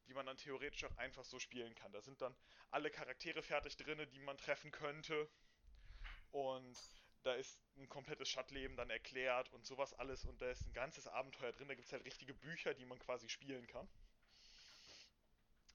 die 0.07 0.13
man 0.13 0.25
dann 0.25 0.37
theoretisch 0.37 0.83
auch 0.83 0.97
einfach 0.97 1.23
so 1.23 1.39
spielen 1.39 1.73
kann. 1.75 1.91
Da 1.91 2.01
sind 2.01 2.21
dann 2.21 2.35
alle 2.71 2.89
Charaktere 2.89 3.41
fertig 3.41 3.77
drin, 3.77 4.05
die 4.11 4.19
man 4.19 4.37
treffen 4.37 4.71
könnte. 4.71 5.29
Und 6.31 6.77
da 7.23 7.33
ist 7.33 7.59
ein 7.77 7.87
komplettes 7.87 8.29
Stadtleben 8.29 8.75
dann 8.75 8.89
erklärt 8.89 9.51
und 9.53 9.65
sowas 9.65 9.93
alles. 9.93 10.25
Und 10.25 10.41
da 10.41 10.49
ist 10.49 10.65
ein 10.65 10.73
ganzes 10.73 11.07
Abenteuer 11.07 11.51
drin. 11.51 11.67
Da 11.67 11.75
gibt 11.75 11.87
es 11.87 11.93
halt 11.93 12.05
richtige 12.05 12.33
Bücher, 12.33 12.73
die 12.73 12.85
man 12.85 12.99
quasi 12.99 13.29
spielen 13.29 13.67
kann. 13.67 13.87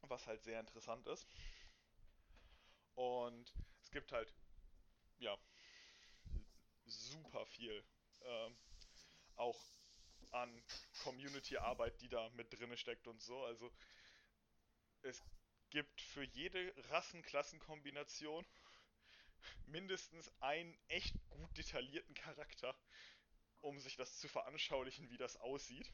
Was 0.03 0.27
halt 0.27 0.43
sehr 0.43 0.61
interessant 0.61 1.07
ist. 1.07 1.27
Und 2.95 3.53
es 3.83 3.91
gibt 3.91 4.13
halt 4.13 4.35
ja, 5.19 5.37
super 6.85 7.47
viel. 7.47 7.85
Ähm, 8.23 8.57
auch 9.37 9.61
an 10.43 10.63
Community-Arbeit, 11.03 12.01
die 12.01 12.09
da 12.09 12.29
mit 12.31 12.53
drin 12.53 12.77
steckt 12.77 13.07
und 13.07 13.21
so. 13.23 13.45
Also 13.45 13.73
es 15.03 15.23
gibt 15.71 16.01
für 16.01 16.25
jede 16.25 16.75
Rassenklassenkombination 16.91 18.45
mindestens 19.67 20.31
einen 20.41 20.77
echt 20.89 21.15
gut 21.31 21.57
detaillierten 21.57 22.15
Charakter, 22.15 22.77
um 23.61 23.79
sich 23.81 23.97
das 23.97 24.19
zu 24.19 24.29
veranschaulichen, 24.29 25.11
wie 25.11 25.17
das 25.17 25.37
aussieht, 25.37 25.93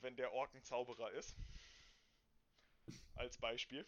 wenn 0.00 0.16
der 0.16 0.32
Ork 0.32 0.54
ein 0.54 0.62
Zauberer 0.64 1.10
ist. 1.12 1.36
Als 3.14 3.36
Beispiel. 3.38 3.86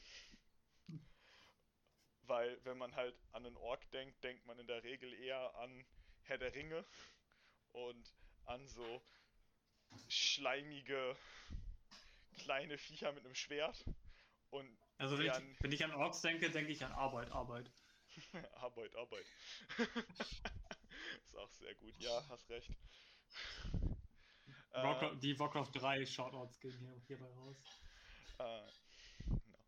Weil 2.22 2.64
wenn 2.64 2.78
man 2.78 2.94
halt 2.94 3.16
an 3.32 3.46
einen 3.46 3.56
Ork 3.56 3.88
denkt, 3.92 4.22
denkt 4.22 4.44
man 4.46 4.58
in 4.58 4.66
der 4.66 4.82
Regel 4.82 5.12
eher 5.14 5.54
an 5.56 5.84
Herr 6.22 6.38
der 6.38 6.54
Ringe 6.54 6.84
und 7.72 8.12
an 8.44 8.66
so 8.68 9.02
schleimige 10.08 11.16
kleine 12.38 12.78
Viecher 12.78 13.12
mit 13.12 13.24
einem 13.24 13.34
Schwert. 13.34 13.84
Und 14.50 14.78
also 14.98 15.18
wenn 15.18 15.26
ich, 15.26 15.62
wenn 15.62 15.72
ich 15.72 15.84
an 15.84 15.92
Orks 15.92 16.20
denke, 16.20 16.50
denke 16.50 16.72
ich 16.72 16.84
an 16.84 16.92
Arbeit, 16.92 17.30
Arbeit. 17.30 17.70
Arbeit, 18.54 18.94
Arbeit. 18.96 19.26
ist 21.24 21.36
auch 21.36 21.50
sehr 21.52 21.74
gut. 21.76 21.94
Ja, 21.98 22.26
hast 22.28 22.48
recht. 22.50 22.70
Rock, 24.74 25.02
äh, 25.02 25.16
die 25.16 25.38
Warcraft 25.38 25.70
3 25.74 26.06
Shoutouts 26.06 26.60
gehen 26.60 26.76
hier, 26.78 26.94
hierbei 27.06 27.32
raus. 27.32 27.56
Äh, 28.38 28.66
no. 29.26 29.58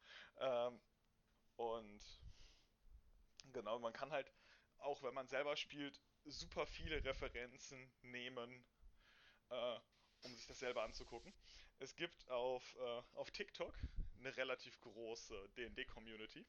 ähm, 0.40 0.80
und 1.56 2.02
genau, 3.52 3.78
man 3.78 3.92
kann 3.92 4.10
halt, 4.10 4.32
auch 4.78 5.02
wenn 5.02 5.14
man 5.14 5.28
selber 5.28 5.56
spielt, 5.56 6.00
super 6.24 6.66
viele 6.66 7.04
Referenzen 7.04 7.92
nehmen, 8.02 8.64
äh, 9.50 9.78
um 10.22 10.34
sich 10.34 10.46
das 10.46 10.58
selber 10.58 10.82
anzugucken. 10.82 11.32
Es 11.78 11.94
gibt 11.96 12.28
auf, 12.28 12.76
äh, 12.76 13.02
auf 13.16 13.30
TikTok 13.30 13.74
eine 14.18 14.36
relativ 14.36 14.80
große 14.80 15.48
D&D-Community 15.56 16.46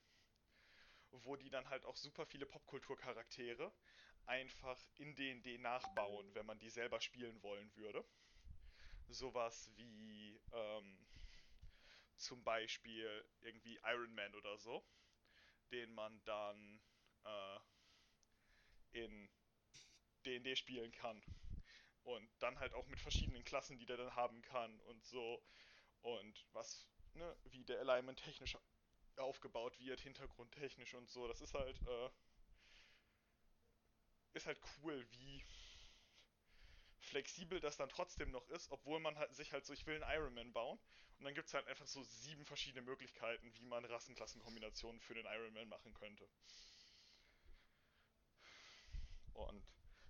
wo 1.22 1.36
die 1.36 1.50
dann 1.50 1.70
halt 1.70 1.86
auch 1.86 1.96
super 1.96 2.26
viele 2.26 2.46
Popkulturcharaktere 2.46 3.72
einfach 4.26 4.80
in 4.96 5.16
D&D 5.16 5.58
nachbauen, 5.60 6.34
wenn 6.34 6.46
man 6.46 6.60
die 6.60 6.70
selber 6.70 7.02
spielen 7.02 7.42
wollen 7.44 7.76
würde. 7.76 8.04
Sowas 9.10 9.70
wie 9.76 10.40
ähm, 10.52 10.98
zum 12.16 12.44
Beispiel 12.44 13.26
irgendwie 13.42 13.80
Iron 13.84 14.14
Man 14.16 14.34
oder 14.36 14.58
so, 14.58 14.84
den 15.72 15.94
man 15.94 16.24
dann 16.24 16.82
äh, 17.26 17.60
in 18.94 19.30
D&D 20.26 20.56
spielen 20.56 20.92
kann. 20.92 21.22
Und 22.04 22.30
dann 22.54 22.60
halt 22.60 22.74
auch 22.74 22.88
mit 22.88 23.00
verschiedenen 23.00 23.44
Klassen, 23.44 23.78
die 23.78 23.86
der 23.86 23.98
dann 23.98 24.16
haben 24.16 24.42
kann 24.42 24.80
und 24.82 25.04
so. 25.04 25.42
Und 26.02 26.46
was, 26.54 26.88
ne, 27.14 27.36
wie 27.46 27.64
der 27.64 27.80
Alignment 27.80 28.20
technisch 28.20 28.58
aufgebaut 29.18 29.80
wird, 29.80 30.00
hintergrundtechnisch 30.02 30.94
und 30.96 31.10
so. 31.10 31.28
Das 31.28 31.42
ist 31.42 31.54
halt, 31.54 31.80
äh, 31.88 32.10
ist 34.34 34.48
halt 34.48 34.60
cool, 34.78 35.06
wie 35.12 35.44
flexibel 37.00 37.60
das 37.60 37.78
dann 37.78 37.90
trotzdem 37.90 38.32
noch 38.32 38.48
ist, 38.50 38.72
obwohl 38.72 39.00
man 39.00 39.18
halt 39.18 39.34
sich 39.36 39.52
halt 39.54 39.66
so, 39.66 39.74
ich 39.74 39.86
will 39.86 40.02
einen 40.02 40.16
Ironman 40.16 40.54
bauen. 40.54 40.80
Und 41.20 41.26
dann 41.26 41.36
gibt 41.36 41.48
es 41.48 41.54
halt 41.54 41.68
einfach 41.68 41.86
so 41.86 42.04
sieben 42.04 42.44
verschiedene 42.46 42.82
Möglichkeiten, 42.82 43.54
wie 43.54 43.66
man 43.66 43.86
Rassenklassenkombinationen 43.86 45.00
für 45.00 45.14
den 45.14 45.26
Ironman 45.26 45.70
machen 45.70 45.94
könnte. 45.94 46.28
Und 49.34 49.64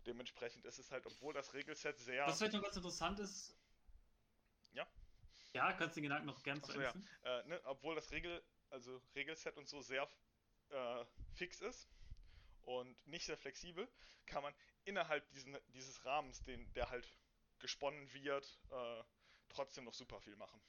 dementsprechend 0.05 0.65
ist 0.65 0.79
es 0.79 0.91
halt, 0.91 1.05
obwohl 1.05 1.33
das 1.33 1.53
Regelset 1.53 1.97
sehr. 1.99 2.25
Was 2.25 2.37
vielleicht 2.37 2.53
noch 2.53 2.63
ganz 2.63 2.75
interessant 2.75 3.19
ist. 3.19 3.55
Ja. 4.73 4.87
Ja, 5.53 5.73
kannst 5.73 5.95
du 5.95 6.01
den 6.01 6.09
Gedanken 6.09 6.27
noch 6.27 6.41
gern 6.43 6.61
zu 6.63 6.79
ja. 6.79 6.93
äh, 7.23 7.47
ne, 7.47 7.61
Obwohl 7.65 7.95
das 7.95 8.11
Regel, 8.11 8.43
also 8.69 9.01
Regelset 9.15 9.57
und 9.57 9.67
so 9.67 9.81
sehr 9.81 10.07
äh, 10.69 11.05
fix 11.35 11.61
ist 11.61 11.87
und 12.63 13.07
nicht 13.07 13.25
sehr 13.25 13.37
flexibel, 13.37 13.87
kann 14.25 14.43
man 14.43 14.53
innerhalb 14.85 15.29
diesen, 15.31 15.57
dieses 15.73 16.03
Rahmens, 16.05 16.43
den, 16.43 16.71
der 16.73 16.89
halt 16.89 17.07
gesponnen 17.59 18.11
wird, 18.13 18.59
äh, 18.71 19.03
trotzdem 19.49 19.85
noch 19.85 19.93
super 19.93 20.19
viel 20.19 20.35
machen. 20.35 20.61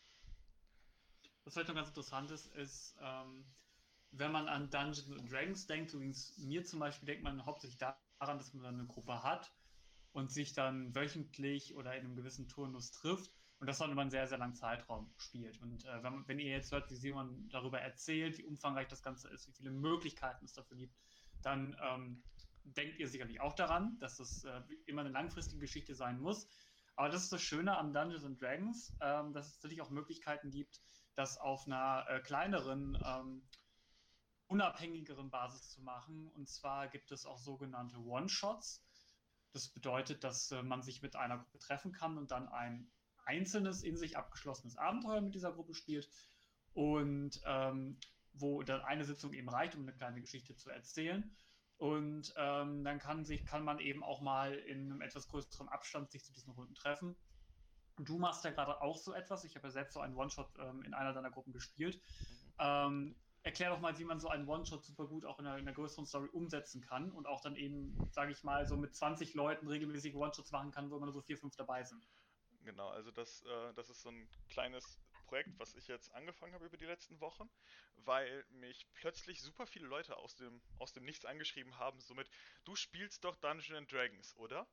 Was 1.45 1.55
vielleicht 1.55 1.69
noch 1.69 1.75
ganz 1.75 1.89
interessant 1.89 2.31
ist, 2.31 2.47
ist, 2.55 2.97
ähm, 3.01 3.45
wenn 4.13 4.33
man 4.33 4.49
an 4.49 4.71
Dungeons 4.71 5.11
and 5.11 5.31
Dragons 5.31 5.67
denkt, 5.67 5.93
übrigens 5.93 6.37
mir 6.39 6.65
zum 6.65 6.79
Beispiel 6.79 7.07
denkt 7.07 7.25
man 7.25 7.45
hauptsächlich 7.45 7.79
daran, 8.19 8.39
dass 8.39 8.53
man 8.55 8.65
dann 8.65 8.75
eine 8.75 8.87
Gruppe 8.87 9.23
hat 9.23 9.53
und 10.13 10.31
sich 10.33 10.53
dann 10.53 10.95
wöchentlich 10.95 11.75
oder 11.75 11.95
in 11.97 12.05
einem 12.05 12.17
gewissen 12.17 12.49
Turnus 12.49 12.93
trifft 12.93 13.33
und 13.59 13.67
das 13.67 13.79
dann 13.79 13.93
über 13.93 14.03
einen 14.03 14.11
sehr, 14.11 14.27
sehr 14.27 14.39
langen 14.39 14.55
Zeitraum 14.55 15.13
spielt. 15.17 15.61
Und 15.61 15.85
äh, 15.85 16.03
wenn, 16.03 16.27
wenn, 16.29 16.39
ihr 16.39 16.51
jetzt 16.51 16.73
hört, 16.73 16.91
wie 16.91 16.95
Simon 16.95 17.49
darüber 17.51 17.81
erzählt, 17.81 18.39
wie 18.39 18.45
umfangreich 18.45 18.89
das 18.89 19.03
Ganze 19.03 19.29
ist, 19.29 19.49
wie 19.49 19.53
viele 19.53 19.71
Möglichkeiten 19.71 20.45
es 20.45 20.53
dafür 20.53 20.77
gibt, 20.77 20.95
dann 21.43 21.77
ähm, 21.83 22.23
denkt 22.65 22.99
ihr 22.99 23.09
sicherlich 23.09 23.41
auch 23.41 23.55
daran, 23.55 23.99
dass 24.01 24.17
das 24.17 24.45
äh, 24.45 24.63
immer 24.87 25.03
eine 25.03 25.11
langfristige 25.11 25.61
Geschichte 25.61 25.95
sein 25.95 26.21
muss. 26.21 26.49
Aber 26.97 27.09
das 27.09 27.25
ist 27.25 27.33
das 27.33 27.43
Schöne 27.43 27.77
am 27.77 27.93
Dungeons 27.93 28.25
and 28.25 28.41
Dragons, 28.41 28.95
ähm, 29.01 29.33
dass 29.33 29.49
es 29.49 29.55
natürlich 29.57 29.83
auch 29.83 29.91
Möglichkeiten 29.91 30.51
gibt, 30.51 30.81
das 31.15 31.39
auf 31.39 31.67
einer 31.67 32.05
äh, 32.09 32.21
kleineren, 32.21 32.99
ähm, 33.05 33.43
unabhängigeren 34.47 35.31
Basis 35.31 35.71
zu 35.71 35.83
machen. 35.83 36.29
Und 36.29 36.49
zwar 36.49 36.89
gibt 36.89 37.11
es 37.13 37.27
auch 37.27 37.39
sogenannte 37.39 37.99
One-Shots. 37.99 38.83
Das 39.53 39.69
bedeutet, 39.69 40.25
dass 40.25 40.51
äh, 40.51 40.63
man 40.63 40.83
sich 40.83 41.03
mit 41.03 41.17
einer 41.17 41.39
Gruppe 41.39 41.59
treffen 41.59 41.93
kann 41.93 42.19
und 42.19 42.31
dann 42.31 42.49
ein 42.49 42.91
einzelnes, 43.25 43.83
in 43.83 43.97
sich 43.97 44.17
abgeschlossenes 44.17 44.77
Abenteuer 44.77 45.21
mit 45.21 45.35
dieser 45.35 45.53
Gruppe 45.53 45.75
spielt 45.75 46.09
und 46.75 47.41
ähm, 47.47 47.99
wo 48.33 48.63
dann 48.63 48.83
eine 48.83 49.05
Sitzung 49.05 49.33
eben 49.33 49.49
reicht, 49.49 49.77
um 49.77 49.83
eine 49.83 49.95
kleine 49.95 50.21
Geschichte 50.21 50.57
zu 50.57 50.71
erzählen. 50.71 51.35
Und 51.77 52.33
ähm, 52.37 52.85
dann 52.85 52.99
kann, 52.99 53.25
sich, 53.25 53.45
kann 53.45 53.65
man 53.65 53.79
eben 53.79 54.03
auch 54.03 54.21
mal 54.21 54.55
in 54.55 54.91
einem 54.91 55.01
etwas 55.01 55.29
größeren 55.29 55.69
Abstand 55.69 56.11
sich 56.11 56.25
zu 56.25 56.33
diesen 56.33 56.53
Runden 56.53 56.75
treffen. 56.75 57.17
Du 57.97 58.19
machst 58.19 58.45
ja 58.45 58.51
gerade 58.51 58.81
auch 58.81 58.97
so 58.97 59.13
etwas. 59.13 59.45
Ich 59.45 59.55
habe 59.55 59.69
ja 59.69 59.73
selbst 59.73 59.95
so 59.95 60.01
einen 60.01 60.17
One-Shot 60.17 60.49
ähm, 60.59 60.83
in 60.83 60.95
einer 60.95 61.13
deiner 61.13 61.31
Gruppen 61.31 61.53
gespielt. 61.53 61.97
Mhm. 61.97 62.57
Ähm, 62.59 63.17
erklär 63.45 63.71
doch 63.71 63.81
mal, 63.81 63.97
wie 63.99 64.05
man 64.05 64.19
so 64.19 64.29
einen 64.29 64.49
One-Shot 64.49 64.85
super 64.85 65.07
gut 65.07 65.25
auch 65.25 65.39
in 65.39 65.47
einer, 65.47 65.59
in 65.59 65.69
einer, 65.69 65.75
größeren 65.75 66.07
Story 66.07 66.29
umsetzen 66.33 66.81
kann 66.81 67.13
und 67.13 67.27
auch 67.27 67.41
dann 67.43 67.57
eben, 67.57 67.97
sage 68.11 68.33
ich 68.33 68.43
mal, 68.43 68.67
so 68.67 68.77
mit 68.77 68.97
20 68.97 69.35
Leuten 69.35 69.69
regelmäßig 69.69 70.15
One-Shots 70.15 70.51
machen 70.51 70.73
kann, 70.73 70.91
wo 70.91 70.97
immer 70.97 71.07
nur 71.07 71.13
so 71.13 71.21
vier, 71.21 71.37
fünf 71.37 71.55
dabei 71.55 71.85
sind. 71.85 72.09
Genau, 72.65 72.89
also 72.89 73.11
das, 73.11 73.43
äh, 73.43 73.75
das 73.75 73.91
ist 73.91 74.01
so 74.01 74.11
ein 74.11 74.27
kleines 74.49 74.99
Projekt, 75.27 75.59
was 75.59 75.75
ich 75.75 75.87
jetzt 75.89 76.13
angefangen 76.15 76.55
habe 76.55 76.65
über 76.65 76.79
die 76.79 76.87
letzten 76.87 77.21
Wochen, 77.21 77.51
weil 77.97 78.45
mich 78.49 78.87
plötzlich 78.95 79.43
super 79.43 79.67
viele 79.67 79.87
Leute 79.87 80.17
aus 80.17 80.37
dem, 80.37 80.63
aus 80.79 80.95
dem 80.95 81.05
Nichts 81.05 81.27
angeschrieben 81.27 81.79
haben, 81.79 82.01
somit, 82.01 82.31
du 82.65 82.75
spielst 82.75 83.25
doch 83.25 83.37
Dungeons 83.37 83.89
Dragons, 83.89 84.35
oder? 84.37 84.67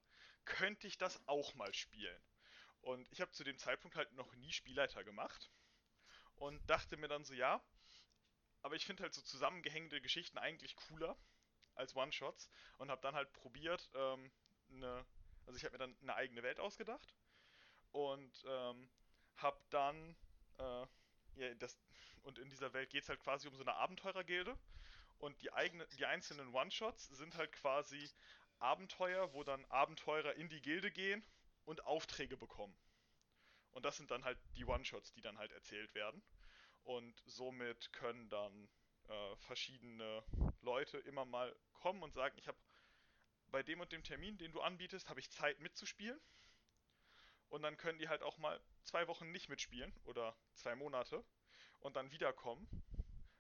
Könnte 0.46 0.88
ich 0.88 0.98
das 0.98 1.22
auch 1.28 1.54
mal 1.56 1.74
spielen? 1.74 2.24
Und 2.80 3.12
ich 3.12 3.20
habe 3.20 3.32
zu 3.32 3.44
dem 3.44 3.58
Zeitpunkt 3.58 3.98
halt 3.98 4.13
noch 4.13 4.34
nie 4.36 4.54
Spielleiter 4.54 5.04
gemacht 5.04 5.51
und 6.36 6.66
dachte 6.70 6.96
mir 6.96 7.10
dann 7.10 7.25
so, 7.25 7.34
ja, 7.34 7.62
aber 8.62 8.75
ich 8.75 8.86
finde 8.86 9.03
halt 9.03 9.13
so 9.13 9.22
zusammengehängte 9.22 10.01
Geschichten 10.01 10.38
eigentlich 10.38 10.75
cooler 10.75 11.18
als 11.75 11.96
One-Shots 11.96 12.50
und 12.77 12.89
habe 12.89 13.01
dann 13.01 13.15
halt 13.15 13.32
probiert, 13.34 13.89
ähm, 13.96 14.32
eine, 14.72 15.06
also 15.46 15.58
ich 15.58 15.63
habe 15.63 15.74
mir 15.74 15.80
dann 15.80 15.96
eine 16.01 16.15
eigene 16.15 16.44
Welt 16.44 16.60
ausgedacht 16.60 17.15
und 17.91 18.44
ähm, 18.48 18.89
hab 19.38 19.70
dann 19.70 20.15
äh, 20.58 20.86
ja, 21.36 21.53
das 21.56 21.77
und 22.24 22.38
in 22.38 22.50
dieser 22.50 22.74
Welt 22.74 22.89
geht 22.91 23.03
es 23.03 23.10
halt 23.10 23.20
quasi 23.20 23.48
um 23.48 23.56
so 23.56 23.63
eine 23.63 23.74
Abenteurergilde 23.75 24.58
und 25.18 25.41
die 25.41 25.51
eigene, 25.53 25.88
die 25.98 26.06
einzelnen 26.06 26.53
One-Shots 26.53 27.08
sind 27.08 27.36
halt 27.36 27.51
quasi 27.51 28.10
Abenteuer, 28.60 29.34
wo 29.34 29.44
dann 29.44 29.65
Abenteurer 29.65 30.36
in 30.36 30.50
die 30.50 30.62
Gilde 30.62 30.91
gehen 30.91 31.25
und 31.65 31.86
Aufträge 31.86 32.38
bekommen. 32.38 32.75
Und 33.72 33.86
das 33.86 33.98
sind 33.98 34.12
dann 34.12 34.24
halt 34.24 34.38
die 34.56 34.65
One-Shots, 34.65 35.13
die 35.13 35.22
dann 35.22 35.38
halt 35.38 35.51
erzählt 35.51 35.94
werden. 35.96 36.22
Und 36.84 37.22
somit 37.26 37.94
können 37.94 38.30
dann 38.30 38.70
äh, 39.08 39.36
verschiedene 39.38 40.24
Leute 40.62 40.98
immer 41.00 41.26
mal 41.26 41.56
kommen 41.74 42.04
und 42.04 42.14
sagen, 42.14 42.38
ich 42.38 42.48
habe 42.48 42.58
bei 43.48 43.64
dem 43.64 43.82
und 43.82 43.92
dem 43.92 44.04
Termin, 44.04 44.38
den 44.38 44.52
du 44.52 44.62
anbietest, 44.62 45.10
habe 45.10 45.20
ich 45.20 45.30
Zeit 45.30 45.60
mitzuspielen. 45.60 46.20
Und 47.50 47.64
dann 47.64 47.76
können 47.76 48.00
die 48.00 48.08
halt 48.08 48.24
auch 48.24 48.38
mal 48.38 48.60
zwei 48.84 49.08
Wochen 49.08 49.32
nicht 49.32 49.50
mitspielen 49.50 49.94
oder 50.06 50.36
zwei 50.54 50.76
Monate 50.76 51.24
und 51.82 51.98
dann 51.98 52.12
wiederkommen 52.12 52.66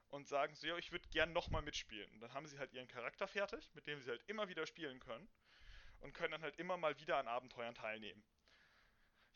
und 0.09 0.27
sagen 0.27 0.53
so, 0.55 0.67
ja, 0.67 0.77
ich 0.77 0.91
würde 0.91 1.07
gern 1.09 1.31
nochmal 1.31 1.61
mitspielen. 1.61 2.11
Und 2.11 2.19
dann 2.19 2.33
haben 2.33 2.45
sie 2.45 2.59
halt 2.59 2.73
ihren 2.73 2.87
Charakter 2.87 3.27
fertig, 3.27 3.69
mit 3.73 3.87
dem 3.87 4.01
sie 4.01 4.09
halt 4.09 4.23
immer 4.27 4.49
wieder 4.49 4.67
spielen 4.67 4.99
können 4.99 5.29
und 6.01 6.13
können 6.13 6.33
dann 6.33 6.41
halt 6.41 6.57
immer 6.57 6.75
mal 6.75 6.99
wieder 6.99 7.17
an 7.17 7.27
Abenteuern 7.27 7.73
teilnehmen. 7.73 8.21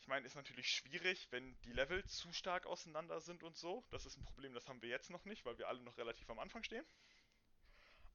Ich 0.06 0.08
meine, 0.08 0.24
ist 0.24 0.36
natürlich 0.36 0.70
schwierig, 0.70 1.26
wenn 1.32 1.60
die 1.62 1.72
Level 1.72 2.04
zu 2.04 2.32
stark 2.32 2.64
auseinander 2.66 3.20
sind 3.20 3.42
und 3.42 3.56
so. 3.56 3.84
Das 3.90 4.06
ist 4.06 4.16
ein 4.16 4.22
Problem, 4.22 4.54
das 4.54 4.68
haben 4.68 4.80
wir 4.80 4.88
jetzt 4.88 5.10
noch 5.10 5.24
nicht, 5.24 5.44
weil 5.44 5.58
wir 5.58 5.66
alle 5.66 5.80
noch 5.82 5.98
relativ 5.98 6.30
am 6.30 6.38
Anfang 6.38 6.62
stehen. 6.62 6.86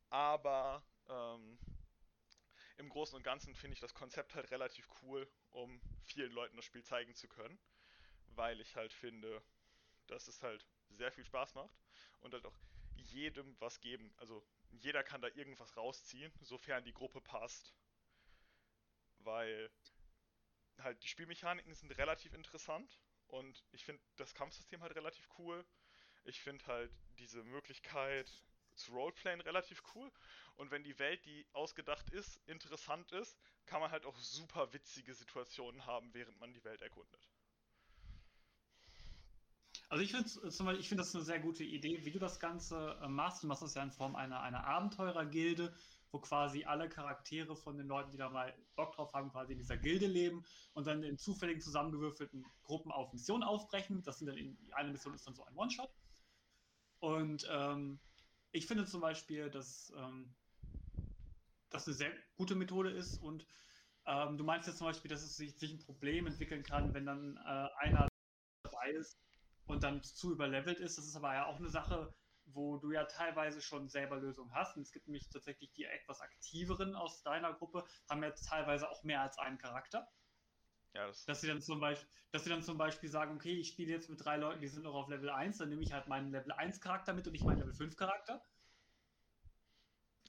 Aber 0.09 0.81
ähm, 1.09 1.59
im 2.77 2.87
Großen 2.87 3.17
und 3.17 3.23
Ganzen 3.23 3.53
finde 3.55 3.73
ich 3.73 3.81
das 3.81 3.93
Konzept 3.93 4.35
halt 4.35 4.51
relativ 4.51 4.87
cool, 5.01 5.29
um 5.49 5.81
vielen 6.05 6.31
Leuten 6.31 6.55
das 6.55 6.63
Spiel 6.63 6.81
zeigen 6.81 7.13
zu 7.13 7.27
können, 7.27 7.59
weil 8.35 8.61
ich 8.61 8.73
halt 8.77 8.93
finde, 8.93 9.43
dass 10.07 10.29
es 10.29 10.41
halt 10.41 10.65
sehr 10.91 11.11
viel 11.11 11.25
Spaß 11.25 11.55
macht 11.55 11.75
und 12.21 12.33
halt 12.33 12.45
auch 12.45 12.57
jedem 12.95 13.59
was 13.59 13.81
geben. 13.81 14.13
Also 14.15 14.41
jeder 14.69 15.03
kann 15.03 15.21
da 15.21 15.27
irgendwas 15.27 15.75
rausziehen, 15.75 16.31
sofern 16.39 16.85
die 16.85 16.93
Gruppe 16.93 17.19
passt. 17.19 17.73
Weil 19.17 19.69
halt 20.83 21.01
die 21.03 21.07
Spielmechaniken 21.07 21.73
sind 21.73 21.91
relativ 21.97 22.33
interessant 22.33 22.99
und 23.27 23.63
ich 23.71 23.85
finde 23.85 24.01
das 24.17 24.33
Kampfsystem 24.33 24.81
halt 24.81 24.95
relativ 24.95 25.27
cool. 25.37 25.65
Ich 26.23 26.41
finde 26.41 26.65
halt 26.67 26.91
diese 27.17 27.43
Möglichkeit 27.43 28.29
zu 28.75 28.91
Roleplayen 28.91 29.41
relativ 29.41 29.81
cool. 29.95 30.11
Und 30.55 30.71
wenn 30.71 30.83
die 30.83 30.97
Welt, 30.99 31.25
die 31.25 31.45
ausgedacht 31.53 32.09
ist, 32.11 32.39
interessant 32.47 33.11
ist, 33.11 33.37
kann 33.65 33.81
man 33.81 33.91
halt 33.91 34.05
auch 34.05 34.17
super 34.17 34.71
witzige 34.73 35.13
Situationen 35.13 35.85
haben, 35.85 36.13
während 36.13 36.39
man 36.39 36.53
die 36.53 36.63
Welt 36.63 36.81
erkundet. 36.81 37.29
Also 39.89 40.03
ich 40.03 40.11
finde 40.11 40.77
ich 40.79 40.87
finde 40.87 41.03
das 41.03 41.13
eine 41.13 41.23
sehr 41.25 41.39
gute 41.39 41.65
Idee, 41.65 42.05
wie 42.05 42.11
du 42.11 42.19
das 42.19 42.39
Ganze 42.39 42.97
äh, 43.01 43.09
machst. 43.09 43.43
Du 43.43 43.47
machst 43.47 43.61
das 43.61 43.73
ja 43.73 43.83
in 43.83 43.91
Form 43.91 44.15
einer, 44.15 44.41
einer 44.41 44.65
Abenteurergilde, 44.65 45.75
wo 46.11 46.19
quasi 46.19 46.65
alle 46.65 46.89
Charaktere 46.89 47.55
von 47.55 47.77
den 47.77 47.87
Leuten, 47.87 48.11
die 48.11 48.17
da 48.17 48.29
mal 48.29 48.53
Bock 48.75 48.93
drauf 48.95 49.13
haben, 49.13 49.31
quasi 49.31 49.53
in 49.53 49.59
dieser 49.59 49.77
Gilde 49.77 50.07
leben 50.07 50.45
und 50.73 50.87
dann 50.87 51.03
in 51.03 51.17
zufälligen 51.17 51.61
zusammengewürfelten 51.61 52.45
Gruppen 52.63 52.91
auf 52.91 53.13
Missionen 53.13 53.43
aufbrechen. 53.43 54.03
Das 54.03 54.19
sind 54.19 54.27
dann 54.27 54.37
in, 54.37 54.57
eine 54.73 54.91
Mission 54.91 55.13
ist 55.13 55.25
dann 55.25 55.35
so 55.35 55.45
ein 55.45 55.55
One-Shot. 55.55 55.89
Und 56.99 57.47
ähm, 57.49 57.99
ich 58.51 58.67
finde 58.67 58.85
zum 58.85 59.01
Beispiel, 59.01 59.49
dass 59.49 59.93
ähm, 59.95 60.35
das 61.69 61.87
eine 61.87 61.95
sehr 61.95 62.11
gute 62.35 62.55
Methode 62.55 62.91
ist 62.91 63.17
und 63.17 63.45
ähm, 64.05 64.37
du 64.37 64.43
meinst 64.43 64.67
jetzt 64.67 64.77
zum 64.77 64.87
Beispiel, 64.87 65.09
dass 65.09 65.23
es 65.23 65.37
sich, 65.37 65.57
sich 65.57 65.71
ein 65.71 65.79
Problem 65.79 66.27
entwickeln 66.27 66.63
kann, 66.63 66.93
wenn 66.93 67.05
dann 67.05 67.37
äh, 67.37 67.69
einer 67.77 68.07
dabei 68.63 68.91
ist, 68.91 69.17
und 69.71 69.83
dann 69.83 70.03
zu 70.03 70.31
überlevelt 70.31 70.79
ist. 70.79 70.97
Das 70.97 71.07
ist 71.07 71.15
aber 71.15 71.33
ja 71.33 71.45
auch 71.45 71.57
eine 71.57 71.69
Sache, 71.69 72.13
wo 72.55 72.77
du 72.77 72.91
ja 72.91 73.05
teilweise 73.05 73.61
schon 73.61 73.89
selber 73.89 74.17
Lösungen 74.17 74.53
hast. 74.53 74.75
Und 74.77 74.83
es 74.83 74.91
gibt 74.91 75.07
nämlich 75.07 75.29
tatsächlich 75.29 75.71
die 75.73 75.85
etwas 75.85 76.21
aktiveren 76.21 76.95
aus 76.95 77.23
deiner 77.23 77.53
Gruppe, 77.53 77.85
haben 78.09 78.23
ja 78.23 78.31
teilweise 78.31 78.89
auch 78.89 79.03
mehr 79.03 79.21
als 79.21 79.37
einen 79.37 79.57
Charakter. 79.57 80.11
Ja, 80.93 81.07
das 81.07 81.23
dass 81.25 81.41
sie 81.41 81.47
dann 81.47 81.61
zum 81.61 81.79
Beispiel, 81.79 82.09
dass 82.31 82.43
sie 82.43 82.49
dann 82.49 82.63
zum 82.63 82.77
Beispiel 82.77 83.09
sagen, 83.09 83.35
okay, 83.35 83.53
ich 83.57 83.69
spiele 83.69 83.91
jetzt 83.91 84.09
mit 84.09 84.23
drei 84.23 84.37
Leuten, 84.37 84.61
die 84.61 84.67
sind 84.67 84.83
noch 84.83 84.93
auf 84.93 85.07
Level 85.09 85.29
1, 85.29 85.57
dann 85.57 85.69
nehme 85.69 85.83
ich 85.83 85.93
halt 85.93 86.07
meinen 86.07 86.31
Level 86.31 86.51
1 86.51 86.81
Charakter 86.81 87.13
mit 87.13 87.25
und 87.27 87.33
nicht 87.33 87.45
meinen 87.45 87.59
Level 87.59 87.73
5 87.73 87.95
Charakter. 87.95 88.43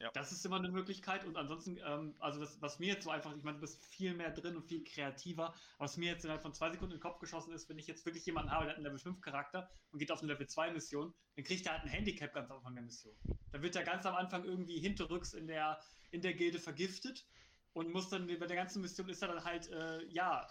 Ja. 0.00 0.10
Das 0.14 0.32
ist 0.32 0.44
immer 0.44 0.56
eine 0.56 0.70
Möglichkeit. 0.70 1.24
Und 1.24 1.36
ansonsten, 1.36 1.78
ähm, 1.84 2.14
also 2.18 2.40
das, 2.40 2.60
was 2.60 2.78
mir 2.78 2.88
jetzt 2.94 3.04
so 3.04 3.10
einfach, 3.10 3.36
ich 3.36 3.42
meine, 3.42 3.58
du 3.58 3.60
bist 3.60 3.84
viel 3.84 4.14
mehr 4.14 4.30
drin 4.30 4.56
und 4.56 4.64
viel 4.64 4.84
kreativer. 4.84 5.54
Was 5.78 5.96
mir 5.96 6.10
jetzt 6.12 6.24
innerhalb 6.24 6.42
von 6.42 6.54
zwei 6.54 6.70
Sekunden 6.70 6.92
in 6.94 6.98
den 6.98 7.02
Kopf 7.02 7.18
geschossen 7.18 7.52
ist, 7.52 7.68
wenn 7.68 7.78
ich 7.78 7.86
jetzt 7.86 8.04
wirklich 8.04 8.26
jemanden 8.26 8.50
habe, 8.50 8.64
der 8.64 8.70
hat 8.70 8.76
einen 8.76 8.84
Level 8.84 8.98
5 8.98 9.20
Charakter 9.20 9.70
und 9.90 9.98
geht 9.98 10.10
auf 10.10 10.22
eine 10.22 10.32
Level 10.32 10.46
2 10.46 10.72
Mission, 10.72 11.14
dann 11.36 11.44
kriegt 11.44 11.66
er 11.66 11.72
halt 11.72 11.82
ein 11.82 11.88
Handicap 11.88 12.32
ganz 12.32 12.50
am 12.50 12.58
Anfang 12.58 12.74
der 12.74 12.84
Mission. 12.84 13.14
Dann 13.52 13.62
wird 13.62 13.76
er 13.76 13.84
ganz 13.84 14.06
am 14.06 14.14
Anfang 14.14 14.44
irgendwie 14.44 14.80
hinterrücks 14.80 15.34
in 15.34 15.46
der, 15.46 15.80
in 16.10 16.22
der 16.22 16.34
Gilde 16.34 16.58
vergiftet 16.58 17.26
und 17.72 17.92
muss 17.92 18.08
dann 18.08 18.26
bei 18.26 18.46
der 18.46 18.56
ganzen 18.56 18.82
Mission 18.82 19.08
ist 19.08 19.22
er 19.22 19.28
dann 19.28 19.44
halt, 19.44 19.68
äh, 19.70 20.04
ja, 20.06 20.46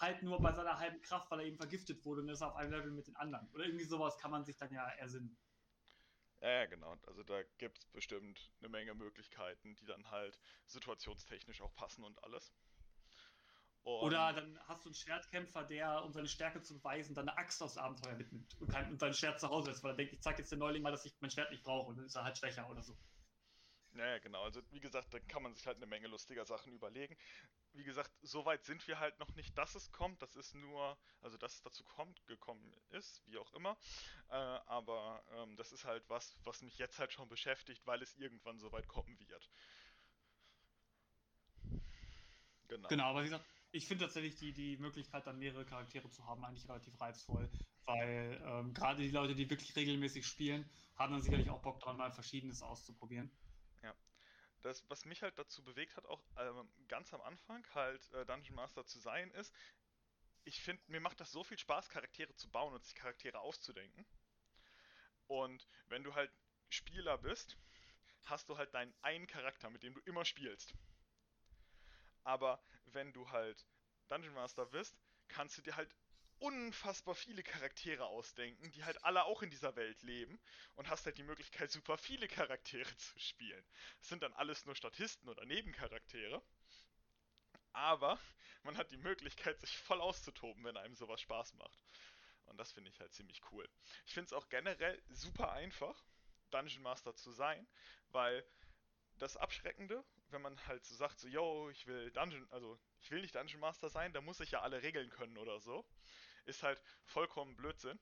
halt 0.00 0.22
nur 0.22 0.40
bei 0.40 0.52
seiner 0.52 0.78
halben 0.78 1.00
Kraft, 1.02 1.30
weil 1.30 1.40
er 1.40 1.46
eben 1.46 1.56
vergiftet 1.56 2.04
wurde 2.04 2.22
und 2.22 2.28
ist 2.28 2.42
auf 2.42 2.56
einem 2.56 2.72
Level 2.72 2.90
mit 2.90 3.06
den 3.06 3.16
anderen. 3.16 3.48
Oder 3.52 3.64
irgendwie 3.64 3.84
sowas 3.84 4.16
kann 4.18 4.30
man 4.30 4.44
sich 4.44 4.56
dann 4.56 4.72
ja 4.72 4.86
ersinnen. 4.98 5.36
Ja, 6.40 6.66
genau. 6.66 6.96
Also 7.06 7.22
da 7.22 7.42
gibt 7.58 7.78
es 7.78 7.84
bestimmt 7.86 8.50
eine 8.60 8.70
Menge 8.70 8.94
Möglichkeiten, 8.94 9.76
die 9.76 9.84
dann 9.84 10.10
halt 10.10 10.38
situationstechnisch 10.66 11.60
auch 11.60 11.74
passen 11.74 12.02
und 12.02 12.22
alles. 12.24 12.52
Und 13.82 14.06
Oder 14.06 14.32
dann 14.32 14.58
hast 14.68 14.84
du 14.84 14.88
einen 14.88 14.94
Schwertkämpfer, 14.94 15.64
der, 15.64 16.04
um 16.04 16.12
seine 16.12 16.28
Stärke 16.28 16.62
zu 16.62 16.78
beweisen, 16.78 17.14
dann 17.14 17.28
eine 17.28 17.38
Axt 17.38 17.62
aufs 17.62 17.76
Abenteuer 17.76 18.14
mitnimmt 18.14 18.56
und, 18.60 18.68
kann, 18.68 18.90
und 18.90 19.00
sein 19.00 19.14
Schwert 19.14 19.40
zu 19.40 19.48
Hause 19.48 19.70
ist, 19.70 19.82
weil 19.82 19.92
er 19.92 19.96
denkt, 19.96 20.12
ich 20.12 20.22
zeig 20.22 20.38
jetzt 20.38 20.52
den 20.52 20.58
Neuling 20.58 20.82
mal, 20.82 20.90
dass 20.92 21.04
ich 21.04 21.14
mein 21.20 21.30
Schwert 21.30 21.50
nicht 21.50 21.62
brauche 21.62 21.88
und 21.88 21.96
dann 21.96 22.06
ist 22.06 22.14
er 22.14 22.24
halt 22.24 22.38
schwächer 22.38 22.68
oder 22.70 22.82
so. 22.82 22.96
Naja, 23.92 24.18
genau. 24.18 24.42
Also 24.44 24.60
wie 24.70 24.80
gesagt, 24.80 25.12
da 25.12 25.18
kann 25.18 25.42
man 25.42 25.54
sich 25.54 25.66
halt 25.66 25.76
eine 25.76 25.86
Menge 25.86 26.06
lustiger 26.06 26.44
Sachen 26.44 26.72
überlegen. 26.72 27.16
Wie 27.72 27.84
gesagt, 27.84 28.10
so 28.22 28.44
weit 28.44 28.64
sind 28.64 28.86
wir 28.86 28.98
halt 29.00 29.18
noch 29.18 29.34
nicht, 29.34 29.56
dass 29.58 29.74
es 29.74 29.90
kommt. 29.90 30.22
Das 30.22 30.36
ist 30.36 30.54
nur, 30.54 30.96
also 31.20 31.36
dass 31.38 31.54
es 31.54 31.62
dazu 31.62 31.84
kommt, 31.84 32.24
gekommen 32.26 32.72
ist, 32.90 33.22
wie 33.26 33.38
auch 33.38 33.52
immer. 33.52 33.76
Äh, 34.28 34.34
aber 34.34 35.24
ähm, 35.32 35.56
das 35.56 35.72
ist 35.72 35.84
halt 35.84 36.08
was, 36.08 36.36
was 36.44 36.62
mich 36.62 36.78
jetzt 36.78 36.98
halt 36.98 37.12
schon 37.12 37.28
beschäftigt, 37.28 37.84
weil 37.86 38.02
es 38.02 38.14
irgendwann 38.16 38.58
so 38.58 38.70
weit 38.72 38.86
kommen 38.86 39.18
wird. 39.18 39.50
Genau. 42.68 42.88
Genau, 42.88 43.04
aber 43.04 43.20
wie 43.20 43.24
gesagt, 43.24 43.44
ich 43.72 43.86
finde 43.86 44.04
tatsächlich 44.04 44.36
die, 44.36 44.52
die 44.52 44.76
Möglichkeit, 44.76 45.26
dann 45.26 45.38
mehrere 45.38 45.64
Charaktere 45.64 46.08
zu 46.10 46.24
haben, 46.26 46.44
eigentlich 46.44 46.68
relativ 46.68 47.00
reizvoll, 47.00 47.48
weil 47.84 48.40
ähm, 48.44 48.72
gerade 48.74 49.02
die 49.02 49.10
Leute, 49.10 49.34
die 49.34 49.50
wirklich 49.50 49.74
regelmäßig 49.74 50.26
spielen, 50.26 50.68
haben 50.96 51.12
dann 51.12 51.22
sicherlich 51.22 51.50
auch 51.50 51.62
Bock 51.62 51.80
dran, 51.80 51.96
mal 51.96 52.12
Verschiedenes 52.12 52.62
auszuprobieren. 52.62 53.30
Ja. 53.82 53.94
Das, 54.62 54.88
was 54.90 55.04
mich 55.04 55.22
halt 55.22 55.38
dazu 55.38 55.64
bewegt 55.64 55.96
hat, 55.96 56.04
auch 56.06 56.22
ähm, 56.36 56.70
ganz 56.88 57.12
am 57.14 57.22
Anfang 57.22 57.66
halt 57.74 58.12
äh, 58.12 58.26
Dungeon 58.26 58.56
Master 58.56 58.84
zu 58.84 58.98
sein, 58.98 59.30
ist, 59.32 59.54
ich 60.44 60.60
finde, 60.60 60.82
mir 60.88 61.00
macht 61.00 61.20
das 61.20 61.32
so 61.32 61.44
viel 61.44 61.58
Spaß, 61.58 61.88
Charaktere 61.88 62.34
zu 62.34 62.50
bauen 62.50 62.74
und 62.74 62.84
sich 62.84 62.94
Charaktere 62.94 63.40
auszudenken. 63.40 64.06
Und 65.26 65.68
wenn 65.88 66.02
du 66.02 66.14
halt 66.14 66.30
Spieler 66.68 67.18
bist, 67.18 67.56
hast 68.24 68.48
du 68.48 68.58
halt 68.58 68.74
deinen 68.74 68.94
einen 69.02 69.26
Charakter, 69.26 69.70
mit 69.70 69.82
dem 69.82 69.94
du 69.94 70.00
immer 70.00 70.24
spielst. 70.24 70.74
Aber 72.24 72.62
wenn 72.86 73.12
du 73.12 73.30
halt 73.30 73.66
Dungeon 74.08 74.34
Master 74.34 74.66
bist, 74.66 74.98
kannst 75.28 75.56
du 75.56 75.62
dir 75.62 75.76
halt 75.76 75.94
unfassbar 76.40 77.14
viele 77.14 77.42
Charaktere 77.42 78.06
ausdenken, 78.06 78.70
die 78.72 78.84
halt 78.84 79.04
alle 79.04 79.24
auch 79.24 79.42
in 79.42 79.50
dieser 79.50 79.76
Welt 79.76 80.02
leben 80.02 80.40
und 80.74 80.88
hast 80.88 81.06
halt 81.06 81.18
die 81.18 81.22
Möglichkeit, 81.22 81.70
super 81.70 81.98
viele 81.98 82.28
Charaktere 82.28 82.96
zu 82.96 83.18
spielen. 83.18 83.64
Es 84.00 84.08
sind 84.08 84.22
dann 84.22 84.32
alles 84.32 84.64
nur 84.64 84.74
Statisten 84.74 85.28
oder 85.28 85.44
Nebencharaktere. 85.44 86.42
Aber 87.72 88.18
man 88.62 88.76
hat 88.76 88.90
die 88.90 88.96
Möglichkeit, 88.96 89.60
sich 89.60 89.76
voll 89.78 90.00
auszutoben, 90.00 90.64
wenn 90.64 90.76
einem 90.76 90.96
sowas 90.96 91.20
Spaß 91.20 91.54
macht. 91.54 91.78
Und 92.46 92.56
das 92.56 92.72
finde 92.72 92.90
ich 92.90 92.98
halt 92.98 93.12
ziemlich 93.12 93.40
cool. 93.52 93.68
Ich 94.06 94.14
finde 94.14 94.26
es 94.26 94.32
auch 94.32 94.48
generell 94.48 95.00
super 95.08 95.52
einfach, 95.52 96.02
Dungeon 96.50 96.82
Master 96.82 97.14
zu 97.14 97.30
sein, 97.30 97.66
weil 98.08 98.44
das 99.18 99.36
Abschreckende, 99.36 100.04
wenn 100.30 100.42
man 100.42 100.66
halt 100.66 100.84
so 100.84 100.96
sagt, 100.96 101.20
so, 101.20 101.28
yo, 101.28 101.70
ich 101.70 101.86
will 101.86 102.10
Dungeon, 102.10 102.50
also 102.50 102.78
ich 103.02 103.10
will 103.10 103.20
nicht 103.20 103.34
Dungeon 103.34 103.60
Master 103.60 103.88
sein, 103.88 104.12
da 104.12 104.20
muss 104.20 104.40
ich 104.40 104.50
ja 104.50 104.62
alle 104.62 104.82
Regeln 104.82 105.10
können 105.10 105.38
oder 105.38 105.60
so 105.60 105.86
ist 106.46 106.62
halt 106.62 106.80
vollkommen 107.04 107.56
Blödsinn. 107.56 107.98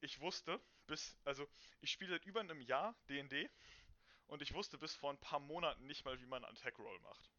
Ich 0.00 0.20
wusste 0.20 0.60
bis, 0.86 1.16
also 1.24 1.48
ich 1.80 1.90
spiele 1.90 2.12
seit 2.12 2.24
über 2.24 2.40
einem 2.40 2.60
Jahr 2.60 2.94
D&D 3.08 3.50
und 4.26 4.42
ich 4.42 4.54
wusste 4.54 4.78
bis 4.78 4.94
vor 4.94 5.10
ein 5.10 5.20
paar 5.20 5.40
Monaten 5.40 5.86
nicht 5.86 6.04
mal, 6.04 6.20
wie 6.20 6.26
man 6.26 6.44
Attack 6.44 6.78
Roll 6.78 6.98
macht. 7.00 7.30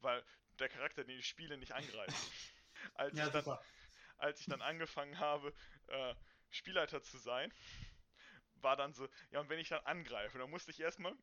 Weil 0.00 0.24
der 0.58 0.68
Charakter, 0.68 1.04
den 1.04 1.18
ich 1.18 1.26
spiele, 1.26 1.56
nicht 1.56 1.72
angreift. 1.72 2.14
als, 2.94 3.16
ja, 3.16 3.26
ich 3.26 3.32
dann, 3.32 3.58
als 4.18 4.40
ich 4.40 4.46
dann 4.46 4.62
angefangen 4.62 5.18
habe, 5.18 5.52
äh, 5.88 6.14
Spielleiter 6.50 7.02
zu 7.02 7.18
sein, 7.18 7.52
war 8.56 8.76
dann 8.76 8.92
so, 8.94 9.08
ja, 9.30 9.40
und 9.40 9.48
wenn 9.48 9.58
ich 9.58 9.68
dann 9.68 9.84
angreife, 9.84 10.38
dann 10.38 10.50
musste 10.50 10.70
ich 10.70 10.80
erstmal 10.80 11.16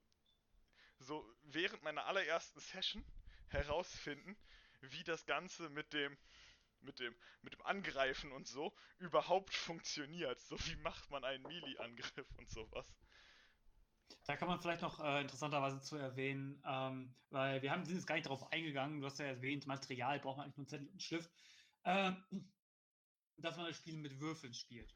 so 1.00 1.28
während 1.44 1.82
meiner 1.84 2.06
allerersten 2.06 2.60
Session 2.60 3.04
herausfinden, 3.48 4.38
wie 4.82 5.04
das 5.04 5.26
Ganze 5.26 5.70
mit 5.70 5.94
dem 5.94 6.18
mit 6.84 7.00
dem, 7.00 7.16
mit 7.42 7.54
dem 7.54 7.62
Angreifen 7.64 8.32
und 8.32 8.48
so 8.48 8.74
überhaupt 9.00 9.54
funktioniert. 9.54 10.40
So 10.42 10.58
wie 10.66 10.76
macht 10.78 11.10
man 11.10 11.24
einen 11.24 11.44
Melee-Angriff 11.44 12.28
und 12.38 12.50
sowas. 12.50 12.94
Da 14.26 14.36
kann 14.36 14.48
man 14.48 14.60
vielleicht 14.60 14.82
noch 14.82 15.00
äh, 15.00 15.22
interessanterweise 15.22 15.82
zu 15.82 15.96
erwähnen, 15.96 16.62
ähm, 16.66 17.16
weil 17.30 17.62
wir 17.62 17.72
haben, 17.72 17.86
sind 17.86 17.96
jetzt 17.96 18.08
gar 18.08 18.16
nicht 18.16 18.28
darauf 18.28 18.52
eingegangen, 18.52 19.00
du 19.00 19.06
hast 19.06 19.20
ja 19.20 19.26
erwähnt, 19.26 19.68
Material 19.68 20.20
braucht 20.20 20.38
man 20.38 20.46
eigentlich 20.46 20.58
nur 20.58 20.64
einen 20.64 20.70
Zettel 20.70 20.88
und 20.88 20.92
einen 20.92 21.00
Stift, 21.00 21.32
äh, 21.84 22.12
dass 23.38 23.58
man 23.58 23.68
das 23.68 23.78
Spiel 23.78 23.98
mit 23.98 24.20
Würfeln 24.20 24.54
spielt. 24.54 24.94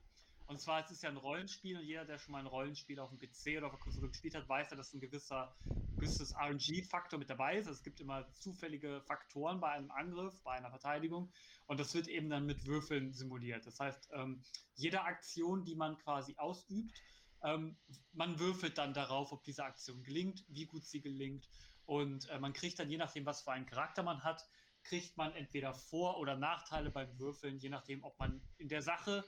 Und 0.48 0.60
zwar, 0.60 0.84
es 0.84 0.92
ist 0.92 1.02
ja 1.04 1.10
ein 1.10 1.18
Rollenspiel 1.18 1.78
und 1.78 1.84
jeder, 1.84 2.06
der 2.06 2.20
schon 2.20 2.34
mal 2.34 2.40
ein 2.40 2.48
Rollenspiel 2.48 3.00
auf 3.00 3.10
dem 3.10 3.18
PC 3.18 3.58
oder 3.58 3.68
auf 3.68 3.74
der 3.74 3.80
Konsole 3.80 4.10
gespielt 4.10 4.36
hat, 4.36 4.48
weiß 4.48 4.70
ja, 4.70 4.78
dass 4.78 4.94
ein 4.94 5.00
gewisser, 5.00 5.56
gewisses 5.98 6.36
RNG-Faktor 6.36 7.18
mit 7.18 7.30
dabei 7.30 7.58
ist. 7.58 7.68
Also 7.68 7.78
es 7.78 7.84
gibt 7.84 8.00
immer 8.00 8.32
zufällige 8.34 9.02
Faktoren 9.02 9.60
bei 9.60 9.70
einem 9.72 9.90
Angriff, 9.92 10.40
bei 10.44 10.52
einer 10.52 10.70
Verteidigung 10.70 11.32
und 11.66 11.80
das 11.80 11.94
wird 11.96 12.08
eben 12.08 12.30
dann 12.30 12.46
mit 12.46 12.66
Würfeln 12.66 13.12
simuliert. 13.12 13.66
Das 13.66 13.80
heißt, 13.80 14.10
ähm, 14.14 14.44
jede 14.76 15.02
Aktion, 15.02 15.66
die 15.66 15.76
man 15.76 15.98
quasi 15.98 16.36
ausübt, 16.38 16.94
ähm, 17.42 17.78
man 18.14 18.40
würfelt 18.40 18.78
dann 18.78 18.94
darauf, 18.94 19.32
ob 19.32 19.44
diese 19.44 19.64
Aktion 19.64 20.04
gelingt, 20.04 20.44
wie 20.48 20.66
gut 20.66 20.86
sie 20.86 21.02
gelingt 21.02 21.50
und 21.86 22.30
äh, 22.30 22.40
man 22.40 22.54
kriegt 22.54 22.78
dann, 22.78 22.90
je 22.90 22.98
nachdem, 22.98 23.26
was 23.26 23.42
für 23.42 23.52
einen 23.52 23.66
Charakter 23.66 24.04
man 24.04 24.24
hat, 24.24 24.48
kriegt 24.84 25.18
man 25.18 25.34
entweder 25.34 25.74
Vor- 25.74 26.20
oder 26.20 26.36
Nachteile 26.36 26.92
beim 26.92 27.18
Würfeln, 27.18 27.58
je 27.58 27.70
nachdem, 27.70 28.04
ob 28.04 28.18
man 28.20 28.42
in 28.58 28.70
der 28.70 28.84
Sache 28.84 29.26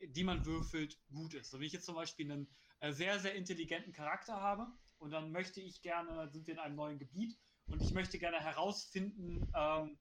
die 0.00 0.24
man 0.24 0.44
würfelt, 0.44 0.98
gut 1.12 1.34
ist. 1.34 1.50
So 1.50 1.60
wie 1.60 1.66
ich 1.66 1.72
jetzt 1.72 1.86
zum 1.86 1.94
Beispiel 1.94 2.30
einen 2.30 2.48
äh, 2.80 2.92
sehr, 2.92 3.18
sehr 3.18 3.34
intelligenten 3.34 3.92
Charakter 3.92 4.40
habe 4.40 4.66
und 4.98 5.10
dann 5.10 5.32
möchte 5.32 5.60
ich 5.60 5.82
gerne, 5.82 6.28
sind 6.30 6.46
wir 6.46 6.54
in 6.54 6.60
einem 6.60 6.76
neuen 6.76 6.98
Gebiet 6.98 7.38
und 7.66 7.82
ich 7.82 7.92
möchte 7.92 8.18
gerne 8.18 8.40
herausfinden, 8.40 9.46
ähm, 9.54 9.98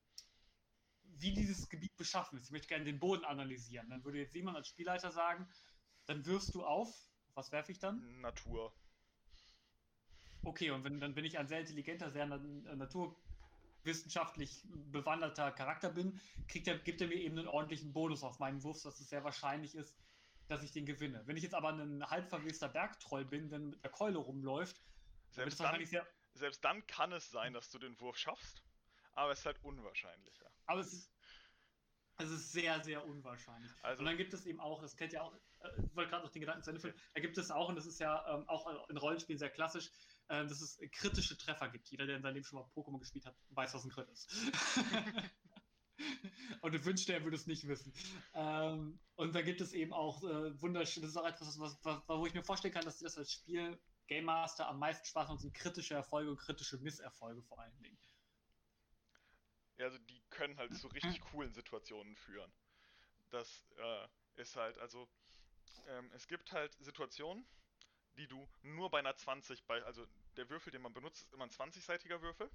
wie 1.19 1.33
dieses 1.33 1.69
Gebiet 1.69 1.95
beschaffen 1.97 2.37
ist. 2.37 2.45
Ich 2.45 2.51
möchte 2.51 2.67
gerne 2.67 2.85
den 2.85 2.99
Boden 2.99 3.25
analysieren. 3.25 3.89
Dann 3.89 4.03
würde 4.03 4.19
jetzt 4.19 4.33
Simon 4.33 4.55
als 4.55 4.67
Spielleiter 4.67 5.11
sagen, 5.11 5.47
dann 6.05 6.25
wirfst 6.25 6.53
du 6.53 6.63
auf. 6.63 6.93
Was 7.33 7.51
werfe 7.51 7.71
ich 7.71 7.79
dann? 7.79 8.21
Natur. 8.21 8.73
Okay, 10.43 10.71
und 10.71 10.83
wenn, 10.83 10.99
dann 10.99 11.13
bin 11.13 11.25
ich 11.25 11.37
ein 11.37 11.47
sehr 11.47 11.59
intelligenter, 11.59 12.11
sehr 12.11 12.25
naturwissenschaftlich 13.87 14.63
bewanderter 14.91 15.51
Charakter 15.51 15.89
bin, 15.89 16.19
kriegt 16.47 16.67
er, 16.67 16.77
gibt 16.77 17.01
er 17.01 17.07
mir 17.07 17.15
eben 17.15 17.37
einen 17.37 17.47
ordentlichen 17.47 17.93
Bonus 17.93 18.23
auf 18.23 18.39
meinen 18.39 18.63
Wurf, 18.63 18.81
dass 18.83 18.99
es 18.99 19.09
sehr 19.09 19.23
wahrscheinlich 19.23 19.75
ist, 19.75 19.95
dass 20.47 20.63
ich 20.63 20.71
den 20.71 20.85
gewinne. 20.85 21.25
Wenn 21.25 21.37
ich 21.37 21.43
jetzt 21.43 21.55
aber 21.55 21.69
ein 21.69 22.09
halb 22.09 22.29
verwester 22.29 22.69
Bergtroll 22.69 23.25
bin, 23.25 23.49
der 23.49 23.59
mit 23.59 23.83
der 23.83 23.91
Keule 23.91 24.17
rumläuft, 24.17 24.81
selbst 25.31 25.59
dann, 25.59 25.83
sehr... 25.85 26.07
selbst 26.33 26.63
dann 26.63 26.85
kann 26.87 27.11
es 27.11 27.29
sein, 27.29 27.53
dass 27.53 27.69
du 27.69 27.79
den 27.79 27.99
Wurf 27.99 28.17
schaffst, 28.17 28.63
aber 29.13 29.31
es 29.31 29.39
ist 29.39 29.45
halt 29.45 29.63
unwahrscheinlicher. 29.63 30.49
Aber 30.65 30.81
es 30.81 30.93
ist, 30.93 31.11
es 32.17 32.29
ist 32.29 32.51
sehr, 32.51 32.83
sehr 32.83 33.05
unwahrscheinlich. 33.05 33.71
Also, 33.83 33.99
und 33.99 34.05
dann 34.05 34.17
gibt 34.17 34.33
es 34.33 34.45
eben 34.45 34.59
auch, 34.59 34.81
das 34.81 34.95
kennt 34.95 35.13
ja 35.13 35.21
auch, 35.21 35.33
äh, 35.59 35.69
ich 35.85 35.95
wollte 35.95 36.11
gerade 36.11 36.23
noch 36.23 36.31
den 36.31 36.41
Gedanken 36.41 36.63
zu 36.63 36.71
Ende 36.71 36.81
führen, 36.81 36.95
da 37.13 37.21
gibt 37.21 37.37
es 37.37 37.51
auch, 37.51 37.69
und 37.69 37.75
das 37.75 37.85
ist 37.85 37.99
ja 37.99 38.25
ähm, 38.33 38.47
auch 38.47 38.89
in 38.89 38.97
Rollenspielen 38.97 39.37
sehr 39.37 39.49
klassisch, 39.49 39.91
äh, 40.29 40.45
dass 40.45 40.61
es 40.61 40.79
kritische 40.91 41.37
Treffer 41.37 41.69
gibt. 41.69 41.89
Jeder, 41.89 42.05
der 42.05 42.17
in 42.17 42.21
seinem 42.21 42.35
Leben 42.35 42.45
schon 42.45 42.59
mal 42.59 42.69
Pokémon 42.75 42.99
gespielt 42.99 43.25
hat, 43.25 43.35
weiß, 43.49 43.73
was 43.73 43.85
ein 43.85 43.91
Crit 43.91 44.09
ist. 44.09 44.33
und 46.61 46.73
du 46.73 46.85
wünschst, 46.85 47.09
er 47.09 47.23
würde 47.23 47.37
es 47.37 47.47
nicht 47.47 47.67
wissen. 47.67 47.93
Ähm, 48.33 48.99
und 49.15 49.35
da 49.35 49.41
gibt 49.41 49.61
es 49.61 49.73
eben 49.73 49.93
auch 49.93 50.23
äh, 50.23 50.61
wunderschön, 50.61 51.03
das 51.03 51.11
ist 51.11 51.17
auch 51.17 51.25
etwas, 51.25 51.59
was, 51.59 51.77
was, 51.83 52.01
wo 52.07 52.25
ich 52.25 52.33
mir 52.33 52.43
vorstellen 52.43 52.73
kann, 52.73 52.85
dass 52.85 52.99
das 52.99 53.17
als 53.17 53.31
Spiel 53.31 53.79
Game 54.07 54.25
Master 54.25 54.67
am 54.67 54.79
meisten 54.79 55.05
Spaß 55.05 55.29
macht, 55.29 55.41
sind 55.41 55.53
kritische 55.53 55.93
Erfolge 55.93 56.29
und 56.29 56.37
kritische 56.37 56.77
Misserfolge 56.77 57.41
vor 57.43 57.59
allen 57.59 57.77
Dingen. 57.79 57.97
Ja, 59.77 59.85
also 59.85 59.97
die 59.99 60.21
können 60.29 60.57
halt 60.57 60.75
zu 60.75 60.87
richtig 60.87 61.21
coolen 61.21 61.53
Situationen 61.53 62.15
führen. 62.15 62.51
Das 63.29 63.65
äh, 63.77 64.41
ist 64.41 64.55
halt, 64.55 64.77
also 64.79 65.07
ähm, 65.87 66.09
es 66.13 66.27
gibt 66.27 66.51
halt 66.51 66.75
Situationen, 66.79 67.45
die 68.17 68.27
du 68.27 68.47
nur 68.63 68.89
bei 68.89 68.99
einer 68.99 69.15
20, 69.15 69.63
bei, 69.65 69.83
also 69.83 70.05
der 70.35 70.49
Würfel, 70.49 70.71
den 70.71 70.81
man 70.81 70.93
benutzt, 70.93 71.23
ist 71.23 71.33
immer 71.33 71.45
ein 71.45 71.49
20-seitiger 71.49 72.21
Würfel. 72.21 72.49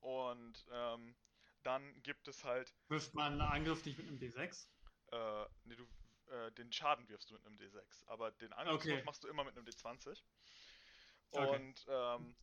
Und 0.00 0.66
ähm, 0.72 1.14
dann 1.62 2.02
gibt 2.02 2.28
es 2.28 2.44
halt. 2.44 2.72
Wirft 2.88 3.14
man 3.14 3.32
einen 3.32 3.40
Angriff 3.40 3.84
nicht 3.84 3.98
mit 3.98 4.08
einem 4.08 4.18
D6? 4.18 4.66
Äh, 5.12 5.46
nee, 5.64 5.76
du, 5.76 5.86
äh, 6.32 6.50
den 6.52 6.72
Schaden 6.72 7.08
wirfst 7.08 7.30
du 7.30 7.34
mit 7.34 7.46
einem 7.46 7.56
D6, 7.56 8.06
aber 8.06 8.30
den 8.32 8.52
Angriff 8.52 8.76
okay. 8.76 9.02
machst 9.04 9.22
du 9.22 9.28
immer 9.28 9.44
mit 9.44 9.56
einem 9.56 9.66
D20. 9.66 10.22
Und 11.30 11.42
okay. 11.42 12.16
ähm, 12.16 12.36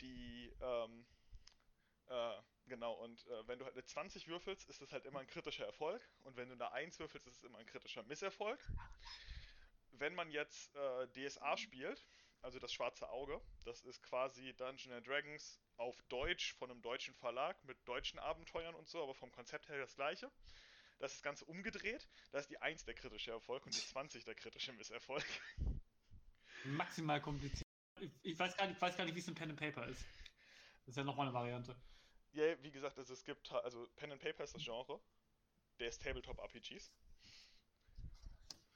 die, 0.00 0.52
ähm, 0.60 1.06
äh, 2.06 2.34
genau, 2.66 2.94
und 2.94 3.26
äh, 3.26 3.48
wenn 3.48 3.58
du 3.58 3.64
halt 3.64 3.74
eine 3.74 3.84
20 3.84 4.26
würfelst, 4.28 4.68
ist 4.68 4.80
das 4.80 4.92
halt 4.92 5.04
immer 5.04 5.20
ein 5.20 5.26
kritischer 5.26 5.66
Erfolg. 5.66 6.02
Und 6.24 6.36
wenn 6.36 6.48
du 6.48 6.54
eine 6.54 6.72
1 6.72 6.98
würfelst, 6.98 7.26
ist 7.26 7.36
es 7.38 7.44
immer 7.44 7.58
ein 7.58 7.66
kritischer 7.66 8.02
Misserfolg. 8.04 8.60
Wenn 9.98 10.14
man 10.14 10.30
jetzt 10.30 10.74
äh, 10.74 11.08
DSA 11.08 11.56
spielt, 11.56 12.06
also 12.42 12.58
das 12.58 12.72
schwarze 12.72 13.08
Auge, 13.08 13.40
das 13.64 13.82
ist 13.82 14.02
quasi 14.02 14.54
Dungeons 14.54 15.04
Dragons 15.04 15.60
auf 15.76 16.00
Deutsch 16.08 16.54
von 16.54 16.70
einem 16.70 16.82
deutschen 16.82 17.14
Verlag 17.14 17.62
mit 17.64 17.76
deutschen 17.88 18.18
Abenteuern 18.18 18.74
und 18.74 18.88
so, 18.88 19.02
aber 19.02 19.14
vom 19.14 19.32
Konzept 19.32 19.68
her 19.68 19.78
das 19.78 19.94
gleiche. 19.94 20.30
Das 20.98 21.12
ist 21.12 21.18
das 21.18 21.22
Ganze 21.22 21.44
umgedreht. 21.44 22.08
Da 22.32 22.38
ist 22.38 22.48
die 22.48 22.58
1 22.58 22.84
der 22.84 22.94
kritische 22.94 23.30
Erfolg 23.30 23.66
und 23.66 23.74
die 23.74 23.80
20 23.86 24.24
der 24.24 24.34
kritische 24.34 24.72
Misserfolg. 24.72 25.24
Maximal 26.64 27.20
kompliziert. 27.20 27.66
Ich 28.22 28.38
weiß 28.38 28.56
gar 28.56 28.66
nicht, 28.66 28.80
weiß 28.80 28.96
gar 28.96 29.04
nicht 29.04 29.14
wie 29.14 29.20
es 29.20 29.28
in 29.28 29.34
Pen 29.34 29.50
and 29.50 29.58
Paper 29.58 29.86
ist. 29.86 30.04
Das 30.84 30.92
ist 30.92 30.96
ja 30.96 31.04
nochmal 31.04 31.26
eine 31.26 31.34
Variante. 31.34 31.76
Ja, 32.32 32.44
yeah, 32.44 32.62
wie 32.62 32.70
gesagt, 32.70 32.98
also 32.98 33.14
es 33.14 33.24
gibt, 33.24 33.50
also 33.50 33.88
Pen 33.96 34.12
and 34.12 34.20
Paper 34.20 34.44
ist 34.44 34.54
das 34.54 34.62
Genre. 34.62 35.00
Der 35.78 35.88
ist 35.88 36.02
Tabletop 36.02 36.38
RPGs. 36.38 36.92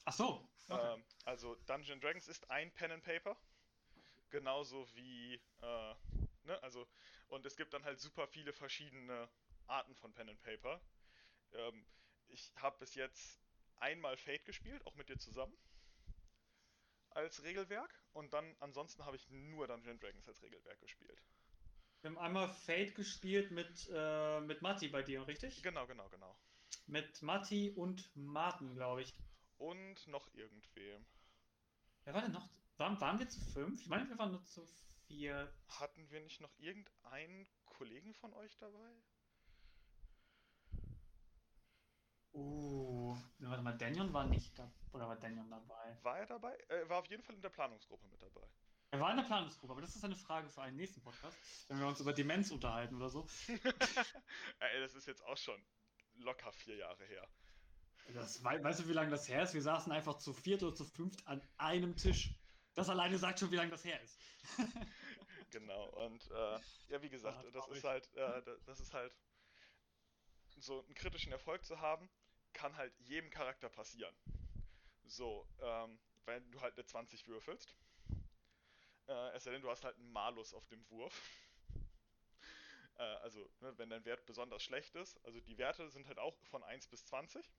Ach 0.05 0.13
so. 0.13 0.49
Okay. 0.69 0.95
Ähm, 0.95 1.05
also 1.25 1.55
Dungeon 1.67 2.01
Dragons 2.01 2.29
ist 2.29 2.51
ein 2.51 2.73
Pen 2.73 2.93
and 2.93 3.05
Paper. 3.05 3.37
Genauso 4.31 4.87
wie, 4.95 5.35
äh, 5.63 5.95
ne, 6.45 6.63
also, 6.63 6.87
und 7.29 7.45
es 7.47 7.57
gibt 7.57 7.75
dann 7.75 7.85
halt 7.85 7.99
super 7.99 8.29
viele 8.29 8.53
verschiedene 8.53 9.29
Arten 9.67 9.95
von 9.97 10.13
Pen 10.13 10.29
and 10.29 10.41
Paper. 10.41 10.81
Ähm, 11.53 11.87
ich 12.29 12.53
habe 12.57 12.79
bis 12.79 12.95
jetzt 12.95 13.41
einmal 13.77 14.17
Fate 14.17 14.45
gespielt, 14.45 14.87
auch 14.87 14.95
mit 14.95 15.09
dir 15.09 15.19
zusammen. 15.19 15.57
Als 17.11 17.43
Regelwerk. 17.43 17.93
Und 18.13 18.33
dann 18.33 18.57
ansonsten 18.61 19.05
habe 19.05 19.17
ich 19.17 19.29
nur 19.31 19.67
Dungeon 19.67 19.99
Dragons 19.99 20.29
als 20.29 20.43
Regelwerk 20.43 20.81
gespielt. 20.81 21.21
Wir 22.03 22.11
haben 22.11 22.19
einmal 22.19 22.49
Fate 22.49 22.95
gespielt 22.95 23.51
mit, 23.51 23.91
äh, 23.93 24.41
mit 24.41 24.63
Matti 24.63 24.89
bei 24.89 25.03
dir, 25.03 25.27
richtig? 25.27 25.63
Genau, 25.63 25.87
genau, 25.87 26.09
genau. 26.09 26.37
Mit 26.87 27.21
Matti 27.23 27.73
und 27.77 28.11
Martin, 28.17 28.75
glaube 28.75 29.03
ich. 29.03 29.15
Und 29.61 30.07
noch 30.07 30.27
irgendwem. 30.33 31.05
Wer 32.05 32.15
war 32.15 32.23
denn 32.23 32.33
noch? 32.33 32.49
Waren, 32.79 32.99
waren 32.99 33.19
wir 33.19 33.29
zu 33.29 33.39
fünf? 33.53 33.79
Ich 33.83 33.89
meine, 33.89 34.09
wir 34.09 34.17
waren 34.17 34.31
nur 34.31 34.43
zu 34.47 34.65
vier. 35.07 35.53
Hatten 35.69 36.11
wir 36.11 36.23
nicht 36.23 36.41
noch 36.41 36.59
irgendeinen 36.59 37.47
Kollegen 37.67 38.15
von 38.15 38.33
euch 38.33 38.57
dabei? 38.57 38.91
Uh, 42.33 43.15
warte 43.41 43.63
mal, 43.63 43.77
Daniel 43.77 44.11
war 44.15 44.25
nicht 44.25 44.59
da. 44.59 44.73
Oder 44.95 45.09
war 45.09 45.17
Daniel 45.17 45.45
dabei? 45.51 45.99
War 46.05 46.19
er 46.19 46.27
dabei? 46.27 46.57
Er 46.69 46.89
war 46.89 47.01
auf 47.01 47.07
jeden 47.07 47.23
Fall 47.23 47.35
in 47.35 47.43
der 47.43 47.51
Planungsgruppe 47.51 48.07
mit 48.09 48.23
dabei. 48.23 48.49
Er 48.93 49.01
war 49.01 49.11
in 49.11 49.19
der 49.19 49.25
Planungsgruppe, 49.25 49.73
aber 49.73 49.83
das 49.83 49.95
ist 49.95 50.05
eine 50.05 50.17
Frage 50.17 50.49
für 50.49 50.63
einen 50.63 50.79
nächsten 50.79 51.03
Podcast, 51.03 51.37
wenn 51.69 51.79
wir 51.79 51.87
uns 51.87 52.01
über 52.01 52.15
Demenz 52.15 52.51
unterhalten 52.51 52.97
oder 52.97 53.11
so. 53.11 53.29
Ey, 54.59 54.81
das 54.81 54.95
ist 54.95 55.07
jetzt 55.07 55.23
auch 55.27 55.37
schon 55.37 55.63
locker 56.15 56.51
vier 56.51 56.77
Jahre 56.77 57.05
her. 57.05 57.29
Das, 58.15 58.43
weißt 58.43 58.81
du, 58.81 58.89
wie 58.89 58.93
lange 58.93 59.11
das 59.11 59.29
her 59.29 59.43
ist? 59.43 59.55
Wir 59.55 59.63
saßen 59.63 59.93
einfach 59.93 60.19
zu 60.19 60.33
viert 60.33 60.63
oder 60.63 60.75
zu 60.75 60.85
fünft 60.85 61.27
an 61.27 61.43
einem 61.59 61.97
Tisch. 61.97 62.35
Das 62.75 62.89
alleine 62.89 63.19
sagt 63.19 63.41
schon, 63.41 63.51
wie 63.51 63.57
lange 63.57 63.71
das 63.71 63.85
her 63.85 64.01
ist. 64.03 64.19
genau, 65.51 65.89
und 66.07 66.31
äh, 66.31 66.59
ja, 66.89 67.03
wie 67.03 67.09
gesagt, 67.09 67.45
das 67.55 67.69
ist 67.69 67.85
halt, 67.85 68.13
äh, 68.15 68.43
das 68.65 68.81
ist 68.81 68.93
halt 68.93 69.13
so 70.57 70.81
einen 70.85 70.95
kritischen 70.95 71.33
Erfolg 71.33 71.65
zu 71.65 71.81
haben, 71.81 72.09
kann 72.53 72.77
halt 72.77 72.93
jedem 73.01 73.31
Charakter 73.31 73.69
passieren. 73.69 74.15
So, 75.05 75.47
ähm, 75.61 75.99
wenn 76.25 76.51
du 76.51 76.61
halt 76.61 76.75
eine 76.75 76.85
20 76.85 77.27
würfelst, 77.27 77.75
äh, 79.09 79.31
es 79.35 79.45
sei 79.45 79.51
denn, 79.51 79.63
du 79.63 79.71
hast 79.71 79.85
halt 79.85 79.97
einen 79.97 80.13
Malus 80.13 80.55
auf 80.55 80.67
dem 80.69 80.89
Wurf. 80.91 81.21
äh, 82.99 83.03
also, 83.03 83.51
ne, 83.61 83.77
wenn 83.79 83.91
dein 83.91 84.05
Wert 84.05 84.25
besonders 84.27 84.63
schlecht 84.63 84.95
ist, 84.95 85.23
also 85.25 85.41
die 85.41 85.59
Werte 85.59 85.91
sind 85.91 86.07
halt 86.07 86.19
auch 86.19 86.37
von 86.45 86.63
1 86.63 86.87
bis 86.87 87.05
20. 87.07 87.51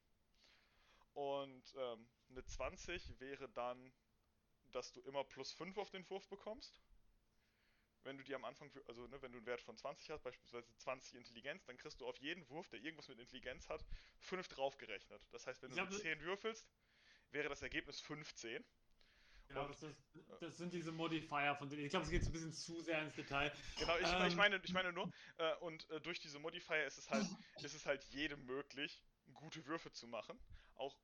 Und 1.13 1.73
ähm, 1.75 2.07
eine 2.29 2.43
20 2.45 3.19
wäre 3.19 3.49
dann, 3.49 3.91
dass 4.71 4.93
du 4.93 5.01
immer 5.01 5.23
plus 5.23 5.51
5 5.51 5.77
auf 5.77 5.89
den 5.89 6.09
Wurf 6.09 6.27
bekommst 6.29 6.81
wenn 8.03 8.17
du 8.17 8.23
die 8.23 8.35
am 8.35 8.45
Anfang, 8.45 8.71
also 8.87 9.07
ne, 9.07 9.21
wenn 9.21 9.31
du 9.31 9.37
einen 9.37 9.47
Wert 9.47 9.61
von 9.61 9.77
20 9.77 10.09
hast, 10.09 10.23
beispielsweise 10.23 10.67
20 10.77 11.15
Intelligenz, 11.15 11.65
dann 11.65 11.77
kriegst 11.77 12.01
du 12.01 12.07
auf 12.07 12.17
jeden 12.17 12.47
Wurf, 12.49 12.67
der 12.69 12.81
irgendwas 12.81 13.07
mit 13.07 13.19
Intelligenz 13.19 13.69
hat, 13.69 13.85
5 14.19 14.47
draufgerechnet. 14.47 15.21
Das 15.31 15.47
heißt, 15.47 15.61
wenn 15.61 15.71
du 15.71 15.83
mit 15.83 15.93
10 15.93 16.21
würfelst, 16.21 16.67
wäre 17.31 17.49
das 17.49 17.61
Ergebnis 17.61 17.99
15. 18.01 18.63
Genau, 19.47 19.67
das, 19.67 19.83
ist, 19.83 19.95
das, 20.39 20.57
sind 20.57 20.71
diese 20.71 20.93
Modifier, 20.93 21.55
von 21.55 21.69
denen 21.69 21.83
ich 21.83 21.89
glaube, 21.89 22.05
es 22.05 22.11
geht 22.11 22.23
ein 22.23 22.31
bisschen 22.31 22.53
zu 22.53 22.79
sehr 22.81 23.01
ins 23.03 23.15
Detail. 23.15 23.51
Genau, 23.77 23.97
ich, 23.97 24.07
ähm, 24.07 24.25
ich 24.27 24.35
meine, 24.35 24.61
ich 24.63 24.71
meine 24.71 24.93
nur, 24.93 25.11
äh, 25.37 25.55
und 25.55 25.89
äh, 25.89 25.99
durch 25.99 26.21
diese 26.21 26.39
Modifier 26.39 26.85
ist 26.85 26.97
es 26.97 27.09
halt, 27.09 27.27
ist 27.61 27.73
es 27.73 27.85
halt 27.85 28.01
jedem 28.05 28.45
möglich, 28.45 29.03
gute 29.33 29.65
Würfe 29.65 29.91
zu 29.91 30.07
machen. 30.07 30.39
Auch 30.75 30.95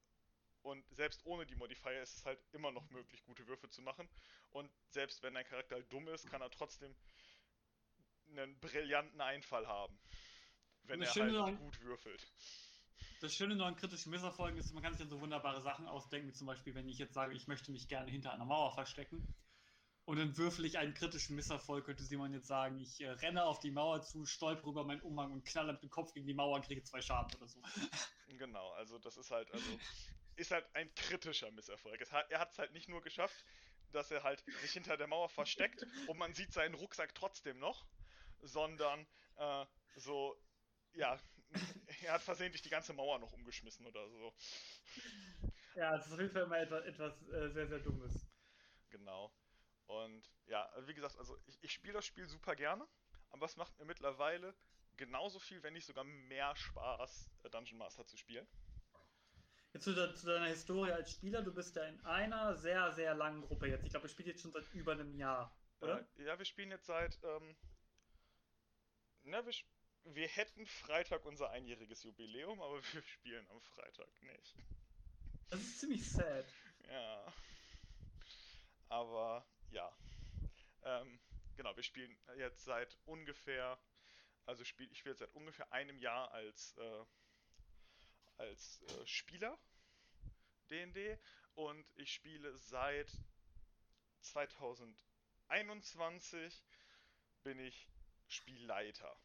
und 0.64 0.84
selbst 0.92 1.26
ohne 1.26 1.46
die 1.46 1.56
Modifier 1.56 2.02
ist 2.02 2.18
es 2.18 2.26
halt 2.26 2.40
immer 2.52 2.72
noch 2.72 2.90
möglich, 2.90 3.24
gute 3.24 3.48
Würfe 3.48 3.70
zu 3.70 3.82
machen. 3.82 4.10
Und 4.52 4.70
selbst 4.90 5.24
wenn 5.24 5.34
dein 5.34 5.46
Charakter 5.46 5.76
halt 5.76 5.92
dumm 5.94 6.08
ist, 6.10 6.30
kann 6.30 6.42
er 6.42 6.52
trotzdem 6.52 6.94
einen 8.32 8.60
brillanten 8.60 9.22
Einfall 9.22 9.66
haben. 9.66 9.98
Wenn 10.84 11.02
er 11.02 11.14
halt 11.14 11.36
an, 11.36 11.58
gut 11.58 11.80
würfelt. 11.82 12.28
Das 13.22 13.34
Schöne 13.34 13.56
nur 13.56 13.66
an 13.66 13.76
kritischen 13.76 14.12
Misserfolgen 14.12 14.60
ist, 14.60 14.74
man 14.74 14.84
kann 14.84 14.94
sich 14.94 15.00
dann 15.00 15.10
so 15.10 15.22
wunderbare 15.22 15.62
Sachen 15.62 15.88
ausdenken, 15.88 16.28
wie 16.28 16.34
zum 16.34 16.48
Beispiel, 16.48 16.76
wenn 16.76 16.88
ich 16.88 16.98
jetzt 16.98 17.14
sage, 17.14 17.34
ich 17.34 17.48
möchte 17.48 17.72
mich 17.72 17.88
gerne 17.88 18.12
hinter 18.12 18.34
einer 18.34 18.46
Mauer 18.46 18.74
verstecken. 18.74 19.26
Und 20.08 20.20
dann 20.20 20.38
würfel 20.38 20.64
ich 20.64 20.78
einen 20.78 20.94
kritischen 20.94 21.36
Misserfolg, 21.36 21.86
könnte 21.86 22.02
Simon 22.02 22.32
jetzt 22.32 22.48
sagen, 22.48 22.80
ich 22.80 23.02
äh, 23.02 23.10
renne 23.10 23.44
auf 23.44 23.60
die 23.60 23.72
Mauer 23.72 24.02
zu, 24.02 24.26
stolper 24.26 24.66
über 24.66 24.86
meinen 24.86 25.02
Umhang 25.02 25.34
und 25.34 25.44
knalle 25.44 25.74
mit 25.74 25.84
dem 25.84 25.90
Kopf 25.90 26.14
gegen 26.14 26.26
die 26.26 26.34
Mauer 26.34 26.56
und 26.56 26.66
kriege 26.66 26.82
zwei 26.82 27.02
Schaden 27.02 27.36
oder 27.36 27.48
so. 27.48 27.62
Genau, 28.38 28.70
also 28.72 29.00
das 29.00 29.18
ist 29.18 29.32
halt, 29.32 29.52
also 29.52 29.80
ist 30.38 30.52
halt 30.52 30.66
ein 30.76 30.94
kritischer 30.96 31.52
Misserfolg. 31.52 32.10
Hat, 32.10 32.32
er 32.32 32.40
hat 32.40 32.52
es 32.54 32.58
halt 32.58 32.72
nicht 32.72 32.88
nur 32.88 33.02
geschafft, 33.02 33.44
dass 33.92 34.10
er 34.10 34.24
halt 34.24 34.46
sich 34.62 34.72
hinter 34.72 34.96
der 34.96 35.08
Mauer 35.08 35.28
versteckt 35.28 35.86
und 36.08 36.18
man 36.18 36.34
sieht 36.34 36.54
seinen 36.54 36.76
Rucksack 36.76 37.14
trotzdem 37.14 37.60
noch, 37.60 37.86
sondern 38.42 39.06
äh, 39.36 39.66
so, 39.98 40.38
ja, 40.94 41.20
er 42.04 42.14
hat 42.14 42.22
versehentlich 42.22 42.62
die 42.62 42.70
ganze 42.70 42.94
Mauer 42.94 43.20
noch 43.20 43.34
umgeschmissen 43.34 43.86
oder 43.86 44.08
so. 44.08 44.34
Ja, 45.76 45.98
das 45.98 46.08
ist 46.08 46.14
auf 46.14 46.20
jeden 46.20 46.32
Fall 46.32 46.44
immer 46.44 46.60
etwas, 46.60 46.86
etwas 46.86 47.22
äh, 47.24 47.50
sehr, 47.50 47.68
sehr 47.68 47.80
Dummes. 47.80 48.26
Genau. 48.90 49.34
Und 49.88 50.30
ja, 50.48 50.70
wie 50.86 50.94
gesagt, 50.94 51.18
also 51.18 51.38
ich, 51.48 51.58
ich 51.62 51.72
spiele 51.72 51.94
das 51.94 52.06
Spiel 52.06 52.28
super 52.28 52.56
gerne, 52.56 52.88
aber 53.30 53.46
es 53.46 53.56
macht 53.56 53.78
mir 53.80 53.86
mittlerweile 53.86 54.54
genauso 54.98 55.40
viel, 55.40 55.62
wenn 55.64 55.74
nicht 55.74 55.86
sogar 55.86 56.04
mehr 56.04 56.56
Spaß, 56.56 57.30
äh, 57.44 57.50
Dungeon 57.50 57.78
Master 57.78 58.06
zu 58.06 58.18
spielen. 58.18 58.48
Jetzt 59.74 59.84
zu, 59.84 59.94
de 59.94 60.14
zu, 60.14 60.26
deiner 60.26 60.48
Historie 60.48 60.92
als 60.92 61.12
Spieler, 61.12 61.42
du 61.42 61.54
bist 61.54 61.76
ja 61.76 61.84
in 61.84 62.00
einer 62.02 62.56
sehr, 62.56 62.92
sehr 62.94 63.14
langen 63.14 63.42
Gruppe 63.42 63.68
jetzt. 63.68 63.84
Ich 63.84 63.92
glaube, 63.92 64.08
ihr 64.08 64.10
spielt 64.10 64.28
jetzt 64.28 64.42
schon 64.42 64.52
seit 64.52 64.66
über 64.74 64.94
einem 64.94 65.16
Jahr, 65.16 65.56
oder? 65.82 66.06
Äh, 66.18 66.24
ja, 66.24 66.38
wir 66.38 66.46
spielen 66.46 66.72
jetzt 66.72 66.88
seit, 66.88 67.18
ähm, 67.24 67.56
na, 69.24 69.46
wir, 69.46 69.54
wir 70.04 70.28
hätten 70.28 70.66
Freitag 70.66 71.26
unser 71.26 71.52
einjähriges 71.52 72.04
Jubiläum, 72.04 72.62
aber 72.62 72.82
wir 72.94 73.04
spielen 73.04 73.48
am 73.50 73.62
Freitag 73.62 74.10
nicht. 74.22 74.56
Das 75.50 75.62
ist 75.62 75.80
ziemlich 75.80 76.10
sad. 76.10 76.46
Ja. 76.90 77.34
Aber 78.90 79.46
ja. 79.72 79.92
Ähm, 80.84 81.20
genau, 81.56 81.76
wir 81.76 81.84
spielen 81.84 82.18
jetzt 82.38 82.64
seit 82.64 82.98
ungefähr, 83.06 83.78
also 84.46 84.64
spiel, 84.64 84.90
ich 84.92 85.00
spiele 85.00 85.16
seit 85.16 85.34
ungefähr 85.34 85.74
einem 85.74 85.98
Jahr 86.00 86.32
als, 86.32 86.78
äh, 86.78 87.06
als 88.38 88.82
äh, 88.84 89.08
Spieler 89.08 89.58
DD 90.70 91.18
und 91.56 91.92
ich 91.96 92.14
spiele 92.14 92.56
seit 92.58 93.12
2021 94.22 96.64
bin 97.44 97.60
ich 97.60 97.90
Spielleiter. 98.28 99.16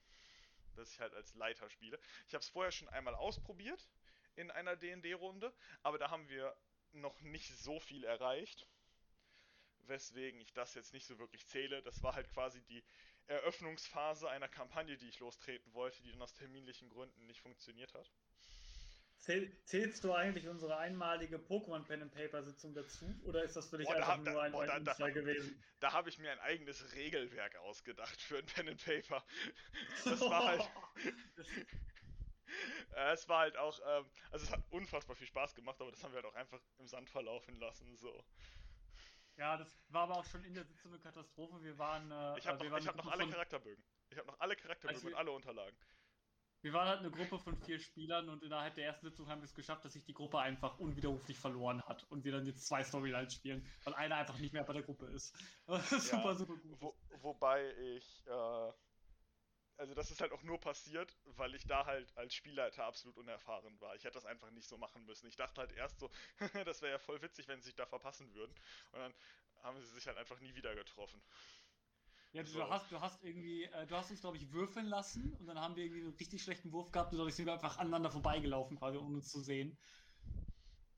Dass 0.77 0.93
ich 0.93 1.01
halt 1.01 1.15
als 1.15 1.35
Leiter 1.35 1.69
spiele. 1.69 1.99
Ich 2.27 2.35
habe 2.35 2.43
es 2.43 2.49
vorher 2.49 2.73
schon 2.73 2.89
einmal 2.89 3.15
ausprobiert 3.15 3.87
in 4.37 4.51
einer 4.51 4.77
DD-Runde, 4.77 5.53
aber 5.83 5.99
da 5.99 6.11
haben 6.11 6.29
wir 6.29 6.57
noch 6.93 7.21
nicht 7.21 7.55
so 7.59 7.79
viel 7.81 8.05
erreicht 8.05 8.67
weswegen 9.89 10.41
ich 10.41 10.53
das 10.53 10.75
jetzt 10.75 10.93
nicht 10.93 11.07
so 11.07 11.19
wirklich 11.19 11.47
zähle. 11.47 11.83
Das 11.83 12.03
war 12.03 12.15
halt 12.15 12.29
quasi 12.31 12.63
die 12.63 12.83
Eröffnungsphase 13.27 14.29
einer 14.29 14.49
Kampagne, 14.49 14.97
die 14.97 15.09
ich 15.09 15.21
lostreten 15.21 15.73
wollte, 15.75 16.03
die 16.03 16.11
dann 16.11 16.23
aus 16.23 16.35
terminlichen 16.35 16.89
Gründen 16.89 17.27
nicht 17.27 17.41
funktioniert 17.41 17.95
hat. 17.95 18.11
Zählst 19.23 20.03
du 20.03 20.13
eigentlich 20.13 20.49
unsere 20.49 20.79
einmalige 20.79 21.37
Pokémon 21.37 21.85
Pen 21.87 22.03
and 22.03 22.13
Paper 22.13 22.43
Sitzung 22.43 22.75
dazu 22.75 23.15
oder 23.23 23.45
ist 23.45 23.55
das 23.55 23.71
für 23.71 23.79
dich 23.79 23.87
boah, 23.87 23.95
einfach 23.95 24.25
da, 24.25 24.33
nur 24.33 24.43
ein, 24.43 24.51
boah, 24.51 24.67
da, 24.67 24.81
da, 24.81 25.11
gewesen? 25.11 25.63
Da 25.79 25.93
habe 25.93 26.09
ich 26.09 26.19
mir 26.19 26.33
ein 26.33 26.41
eigenes 26.41 26.93
Regelwerk 26.95 27.55
ausgedacht 27.59 28.21
für 28.21 28.39
ein 28.39 28.47
Pen 28.47 28.71
and 28.71 28.85
Paper. 28.85 29.25
Das 30.05 30.21
war 30.23 30.45
halt. 30.45 30.69
es 33.13 33.29
war 33.29 33.39
halt 33.41 33.57
auch, 33.57 33.79
ähm, 33.87 34.11
also 34.33 34.45
es 34.45 34.51
hat 34.51 34.61
unfassbar 34.71 35.15
viel 35.15 35.29
Spaß 35.29 35.55
gemacht, 35.55 35.81
aber 35.81 35.93
das 35.93 36.03
haben 36.03 36.13
wir 36.13 36.23
halt 36.23 36.27
auch 36.27 36.35
einfach 36.35 36.61
im 36.79 36.89
Sand 36.89 37.09
verlaufen 37.09 37.61
lassen. 37.61 37.97
So. 37.97 38.25
Ja, 39.37 39.57
das 39.57 39.79
war 39.89 40.03
aber 40.03 40.17
auch 40.17 40.25
schon 40.25 40.45
in 40.45 40.55
der 40.55 40.65
Sitzung 40.65 40.93
eine 40.93 41.01
Katastrophe. 41.01 41.63
Wir 41.63 41.79
waren. 41.79 42.11
Äh, 42.11 42.39
ich 42.39 42.47
habe 42.47 42.69
noch, 42.69 42.87
hab 42.87 42.97
noch 42.97 43.13
alle 43.13 43.29
Charakterbögen. 43.29 43.85
Ich 44.11 44.19
habe 44.19 44.27
noch 44.29 44.39
alle 44.41 44.57
Charakterbögen 44.57 44.97
also 44.97 45.09
und 45.09 45.15
alle 45.15 45.33
Unterlagen. 45.33 45.77
Wir 46.63 46.73
waren 46.73 46.87
halt 46.87 47.01
eine 47.01 47.11
Gruppe 47.11 47.41
von 47.41 47.57
vier 47.57 47.81
Spielern 47.81 48.29
und 48.29 48.45
innerhalb 48.45 48.77
der 48.77 48.87
ersten 48.87 49.09
Sitzung 49.09 49.29
haben 49.29 49.41
wir 49.41 49.47
es 49.47 49.55
geschafft, 49.55 49.85
dass 49.85 49.95
sich 49.95 50.05
die 50.05 50.15
Gruppe 50.15 50.39
einfach 50.39 50.79
unwiderruflich 50.79 51.37
verloren 51.37 51.83
hat 51.83 52.05
und 52.05 52.25
wir 52.25 52.31
dann 52.31 52.47
jetzt 52.47 52.69
zwei 52.69 52.85
Storylines 52.85 53.35
spielen, 53.35 53.67
weil 53.83 53.95
einer 53.95 54.15
einfach 54.15 54.39
nicht 54.39 54.53
mehr 54.53 54.63
bei 54.63 54.75
der 54.75 54.85
Gruppe 54.85 55.07
ist. 55.07 55.37
super, 55.67 56.31
ja, 56.31 56.35
super 56.35 56.55
gut. 56.55 56.81
Wo, 56.81 56.97
wobei 57.21 57.69
ich 57.97 58.25
äh, 58.29 58.73
also 59.83 59.95
das 59.95 60.13
ist 60.13 60.21
halt 60.21 60.31
auch 60.31 60.45
nur 60.45 60.61
passiert, 60.61 61.13
weil 61.37 61.57
ich 61.57 61.67
da 61.67 61.85
halt 61.85 62.17
als 62.17 62.33
Spielleiter 62.35 62.85
absolut 62.85 63.17
unerfahren 63.17 63.81
war. 63.81 63.97
Ich 63.97 64.05
hätte 64.05 64.15
das 64.15 64.27
einfach 64.27 64.49
nicht 64.53 64.69
so 64.69 64.79
machen 64.79 65.05
müssen. 65.07 65.27
Ich 65.27 65.35
dachte 65.35 65.61
halt 65.61 65.73
erst 65.73 65.99
so, 65.99 66.09
das 66.65 66.83
wäre 66.83 66.93
ja 66.93 66.99
voll 67.01 67.21
witzig, 67.21 67.49
wenn 67.49 67.61
sie 67.61 67.67
sich 67.67 67.75
da 67.75 67.85
verpassen 67.85 68.33
würden. 68.33 68.55
Und 68.93 69.01
dann 69.01 69.15
haben 69.65 69.81
sie 69.81 69.89
sich 69.89 70.07
halt 70.07 70.19
einfach 70.19 70.39
nie 70.39 70.55
wieder 70.55 70.73
getroffen. 70.77 71.21
Ja, 72.31 72.45
du, 72.45 72.51
so. 72.51 72.71
hast, 72.71 72.93
du 72.93 73.01
hast 73.01 73.25
irgendwie, 73.25 73.65
äh, 73.65 73.85
du 73.89 73.97
hast 73.97 74.13
uns, 74.13 74.21
glaube 74.21 74.37
ich, 74.37 74.53
würfeln 74.53 74.87
lassen 74.87 75.35
und 75.35 75.47
dann 75.47 75.61
haben 75.61 75.75
wir 75.75 75.85
irgendwie 75.85 76.03
einen 76.03 76.15
richtig 76.15 76.45
schlechten 76.45 76.73
Wurf 76.73 76.93
gehabt 76.93 77.11
und 77.11 77.19
dadurch 77.19 77.35
sind 77.35 77.47
wir 77.47 77.55
einfach 77.55 77.79
aneinander 77.79 78.13
vorbeigelaufen, 78.13 78.79
quasi, 78.79 78.99
ohne 78.99 79.17
uns 79.17 79.33
zu 79.33 79.41
sehen. 79.41 79.77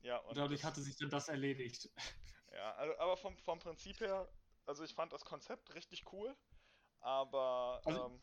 Ja, 0.03 0.19
und, 0.19 0.29
und 0.29 0.37
dadurch 0.37 0.63
hatte 0.63 0.81
sich 0.81 0.95
dann 0.95 1.09
das 1.09 1.27
erledigt. 1.27 1.89
Ja, 2.53 2.73
also, 2.75 2.97
aber 2.99 3.17
vom, 3.17 3.35
vom 3.39 3.59
Prinzip 3.59 3.99
her, 3.99 4.29
also 4.65 4.85
ich 4.85 4.93
fand 4.93 5.11
das 5.11 5.25
Konzept 5.25 5.75
richtig 5.75 6.05
cool, 6.13 6.33
aber 7.01 7.81
also, 7.83 8.05
ähm, 8.05 8.21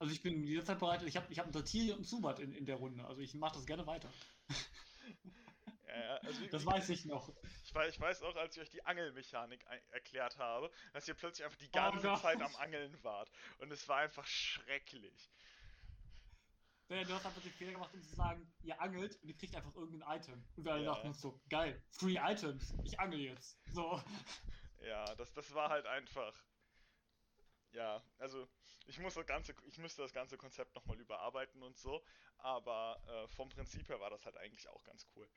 also 0.00 0.12
ich 0.12 0.22
bin 0.22 0.42
jederzeit 0.42 0.78
bereit. 0.78 1.02
Ich 1.02 1.16
habe 1.16 1.30
ich 1.30 1.38
hab 1.38 1.44
einen 1.44 1.52
Satiri 1.52 1.92
und 1.92 2.04
Subat 2.04 2.40
in, 2.40 2.52
in 2.52 2.64
der 2.64 2.76
Runde. 2.76 3.04
Also 3.04 3.20
ich 3.20 3.34
mache 3.34 3.54
das 3.54 3.66
gerne 3.66 3.86
weiter. 3.86 4.10
Ja, 5.86 5.98
ja, 5.98 6.16
also 6.18 6.46
das 6.46 6.64
weiß 6.64 6.88
ich 6.90 7.04
noch. 7.04 7.34
Ich 7.64 7.74
weiß, 7.74 7.92
ich 7.92 8.00
weiß 8.00 8.22
auch, 8.22 8.36
als 8.36 8.54
ich 8.56 8.62
euch 8.62 8.70
die 8.70 8.86
Angelmechanik 8.86 9.66
erklärt 9.90 10.38
habe, 10.38 10.70
dass 10.92 11.08
ihr 11.08 11.14
plötzlich 11.14 11.44
einfach 11.44 11.58
die 11.58 11.66
oh 11.66 11.72
ganze 11.72 12.08
oh 12.08 12.14
Zeit 12.14 12.40
am 12.40 12.54
Angeln 12.54 12.96
wart. 13.02 13.28
Und 13.58 13.72
es 13.72 13.88
war 13.88 13.96
einfach 13.96 14.24
schrecklich. 14.24 15.32
Ja, 16.90 17.02
du 17.02 17.12
hast 17.12 17.26
einfach 17.26 17.42
den 17.42 17.50
Fehler 17.50 17.72
gemacht, 17.72 17.92
um 17.92 18.02
zu 18.02 18.14
sagen, 18.14 18.52
ihr 18.62 18.80
angelt 18.80 19.20
und 19.20 19.30
ihr 19.30 19.36
kriegt 19.36 19.56
einfach 19.56 19.74
irgendein 19.74 20.16
Item. 20.16 20.44
Und 20.54 20.64
wir 20.64 20.76
ja. 20.76 20.92
dachten 20.92 21.08
uns 21.08 21.20
so, 21.20 21.40
geil, 21.48 21.82
Free 21.90 22.18
Items, 22.22 22.72
ich 22.84 23.00
angel 23.00 23.18
jetzt. 23.18 23.58
So. 23.72 24.00
Ja, 24.82 25.04
das, 25.16 25.32
das 25.32 25.52
war 25.54 25.70
halt 25.70 25.86
einfach 25.86 26.40
ja, 27.72 28.02
also 28.18 28.48
ich 28.86 28.98
muss 28.98 29.14
das 29.14 29.26
ganze, 29.26 29.54
ich 29.66 29.78
müsste 29.78 30.02
das 30.02 30.12
ganze 30.12 30.36
Konzept 30.36 30.74
nochmal 30.74 30.98
überarbeiten 30.98 31.62
und 31.62 31.78
so, 31.78 32.04
aber 32.38 33.00
äh, 33.06 33.28
vom 33.28 33.48
Prinzip 33.48 33.88
her 33.88 34.00
war 34.00 34.10
das 34.10 34.24
halt 34.24 34.36
eigentlich 34.36 34.68
auch 34.68 34.82
ganz 34.84 35.06
cool. 35.14 35.28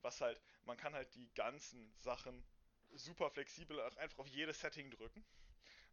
Was 0.00 0.20
halt, 0.20 0.40
man 0.64 0.76
kann 0.76 0.94
halt 0.94 1.14
die 1.14 1.32
ganzen 1.34 1.92
Sachen 1.98 2.44
super 2.90 3.30
flexibel 3.30 3.80
einfach 3.98 4.18
auf 4.18 4.28
jedes 4.28 4.60
Setting 4.60 4.90
drücken. 4.90 5.24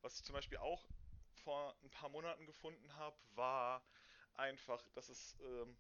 Was 0.02 0.18
ich 0.18 0.24
zum 0.24 0.34
Beispiel 0.34 0.58
auch 0.58 0.88
vor 1.44 1.76
ein 1.84 1.90
paar 1.90 2.10
Monaten 2.10 2.46
gefunden 2.46 2.96
habe, 2.96 3.18
war 3.36 3.84
einfach, 4.36 4.88
dass 4.90 5.10
es 5.10 5.38
ähm, 5.42 5.78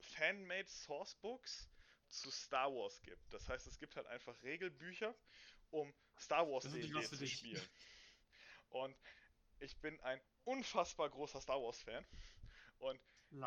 Fan-made 0.00 0.68
Sourcebooks 0.68 1.68
zu 2.10 2.30
Star 2.30 2.72
Wars 2.72 3.00
gibt. 3.02 3.32
Das 3.32 3.48
heißt, 3.48 3.66
es 3.66 3.78
gibt 3.78 3.96
halt 3.96 4.06
einfach 4.06 4.40
Regelbücher, 4.42 5.14
um 5.70 5.92
Star 6.18 6.48
Wars 6.48 6.64
D&D 6.64 7.02
zu 7.02 7.26
spielen. 7.26 7.68
Und 8.68 8.96
ich 9.60 9.76
bin 9.78 9.98
ein 10.00 10.20
unfassbar 10.44 11.10
großer 11.10 11.40
Star 11.40 11.60
Wars 11.62 11.80
Fan 11.82 12.06
und 12.78 13.00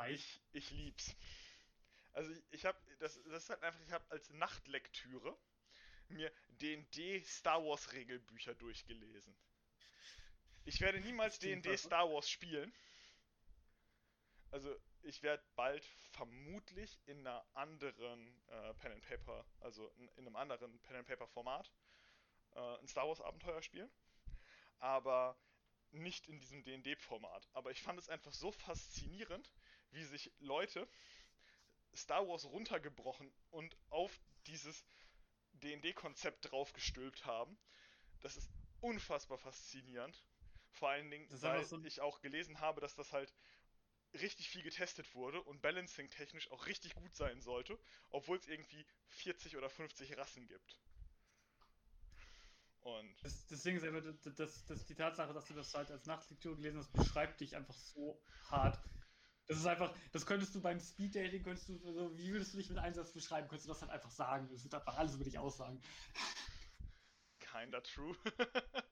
ich, 0.09 0.41
ich 0.51 0.71
lieb's. 0.71 1.15
Also 2.13 2.31
ich, 2.31 2.43
ich 2.51 2.65
habe 2.65 2.77
das, 2.99 3.21
das 3.23 3.43
ist 3.43 3.49
halt 3.49 3.63
einfach, 3.63 3.79
ich 3.81 3.91
habe 3.91 4.05
als 4.09 4.29
Nachtlektüre 4.31 5.37
mir 6.09 6.31
D&D 6.61 7.23
Star 7.23 7.63
Wars 7.63 7.93
Regelbücher 7.93 8.55
durchgelesen. 8.55 9.35
Ich 10.65 10.81
werde 10.81 10.99
niemals 10.99 11.39
D&D 11.39 11.77
Star 11.77 12.11
Wars 12.11 12.29
spielen. 12.29 12.73
Also 14.51 14.75
ich 15.03 15.23
werde 15.23 15.43
bald 15.55 15.85
vermutlich 16.11 16.99
in 17.05 17.19
einer 17.19 17.45
anderen 17.53 18.41
äh, 18.47 18.73
Pen 18.75 18.93
and 18.93 19.03
Paper, 19.03 19.45
also 19.59 19.89
in, 19.97 20.07
in, 20.09 20.27
einem 20.27 20.35
anderen 20.35 20.79
Pen 20.81 20.97
and 20.97 21.07
Paper 21.07 21.27
Format, 21.27 21.71
äh, 22.55 22.59
ein 22.79 22.87
Star 22.87 23.07
Wars 23.07 23.21
Abenteuer 23.21 23.61
spielen. 23.61 23.89
Aber 24.79 25.37
nicht 25.91 26.27
in 26.27 26.39
diesem 26.39 26.63
D&D-Format, 26.63 27.47
aber 27.53 27.71
ich 27.71 27.81
fand 27.81 27.99
es 27.99 28.09
einfach 28.09 28.33
so 28.33 28.51
faszinierend, 28.51 29.51
wie 29.91 30.03
sich 30.03 30.31
Leute 30.39 30.87
Star 31.95 32.27
Wars 32.27 32.45
runtergebrochen 32.45 33.31
und 33.49 33.75
auf 33.89 34.19
dieses 34.45 34.85
D&D-Konzept 35.53 36.51
draufgestülpt 36.51 37.25
haben. 37.25 37.57
Das 38.21 38.37
ist 38.37 38.51
unfassbar 38.81 39.37
faszinierend. 39.37 40.23
Vor 40.71 40.89
allen 40.89 41.09
Dingen, 41.09 41.27
weil 41.41 41.65
so 41.65 41.83
ich 41.83 42.01
auch 42.01 42.21
gelesen 42.21 42.59
habe, 42.59 42.81
dass 42.81 42.95
das 42.95 43.13
halt 43.13 43.33
richtig 44.13 44.49
viel 44.49 44.63
getestet 44.63 45.13
wurde 45.15 45.41
und 45.43 45.61
balancing-technisch 45.61 46.51
auch 46.51 46.65
richtig 46.67 46.93
gut 46.95 47.15
sein 47.15 47.41
sollte, 47.41 47.79
obwohl 48.09 48.37
es 48.37 48.47
irgendwie 48.47 48.85
40 49.07 49.57
oder 49.57 49.69
50 49.69 50.17
Rassen 50.17 50.47
gibt. 50.47 50.79
Und 52.81 53.15
das, 53.23 53.45
deswegen 53.47 53.77
ist 53.77 53.83
einfach 53.83 54.03
das, 54.35 54.65
das, 54.65 54.85
die 54.85 54.95
Tatsache, 54.95 55.33
dass 55.33 55.45
du 55.45 55.53
das 55.53 55.73
halt 55.73 55.91
als 55.91 56.05
Nachtlektüre 56.05 56.55
gelesen 56.55 56.79
hast, 56.79 56.93
beschreibt 56.93 57.41
dich 57.41 57.55
einfach 57.55 57.75
so 57.75 58.21
hart. 58.49 58.79
Das 59.47 59.57
ist 59.57 59.65
einfach, 59.65 59.93
das 60.11 60.25
könntest 60.25 60.53
du 60.55 60.61
beim 60.61 60.79
Speeddating, 60.79 61.43
könntest 61.43 61.69
du, 61.69 61.79
also 61.85 62.17
wie 62.17 62.31
würdest 62.31 62.53
du 62.53 62.57
dich 62.57 62.69
mit 62.69 62.77
Einsatz 62.79 63.13
beschreiben? 63.13 63.47
Könntest 63.47 63.67
du 63.67 63.73
das 63.73 63.81
halt 63.81 63.91
einfach 63.91 64.11
sagen? 64.11 64.49
Das 64.51 64.63
wird 64.63 64.73
einfach 64.73 64.97
alles 64.97 65.15
über 65.15 65.23
dich 65.23 65.37
aussagen. 65.39 65.81
Kinda 67.39 67.81
true. 67.81 68.15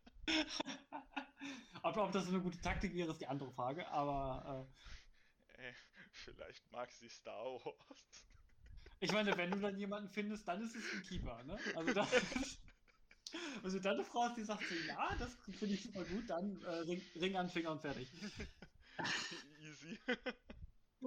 ob, 1.83 1.97
ob 1.97 2.11
das 2.11 2.27
eine 2.27 2.41
gute 2.41 2.59
Taktik 2.61 2.95
wäre, 2.95 3.11
ist 3.11 3.21
die 3.21 3.27
andere 3.27 3.51
Frage, 3.51 3.87
aber. 3.89 4.67
Äh, 5.57 5.67
Ey, 5.67 5.73
vielleicht 6.11 6.71
mag 6.71 6.91
sie 6.91 7.09
Star 7.09 7.45
Wars. 7.63 8.25
Ich 8.99 9.11
meine, 9.11 9.35
wenn 9.37 9.51
du 9.51 9.59
dann 9.59 9.77
jemanden 9.77 10.09
findest, 10.09 10.47
dann 10.47 10.61
ist 10.61 10.75
es 10.75 10.93
ein 10.93 11.03
Keeper, 11.03 11.43
ne? 11.43 11.57
Also 11.75 11.93
das. 11.93 12.09
Also 13.63 13.79
dann 13.79 13.95
eine 13.95 14.05
Frau 14.05 14.23
hast, 14.23 14.37
die 14.37 14.43
sagt 14.43 14.63
so, 14.67 14.75
ja, 14.87 15.15
das 15.17 15.37
finde 15.57 15.75
ich 15.75 15.83
super 15.83 16.03
gut, 16.05 16.29
dann 16.29 16.61
äh, 16.63 16.69
Ring, 16.69 17.01
Ring 17.15 17.35
an 17.35 17.49
Finger 17.49 17.71
und 17.71 17.81
fertig. 17.81 18.09
Easy. 19.59 19.99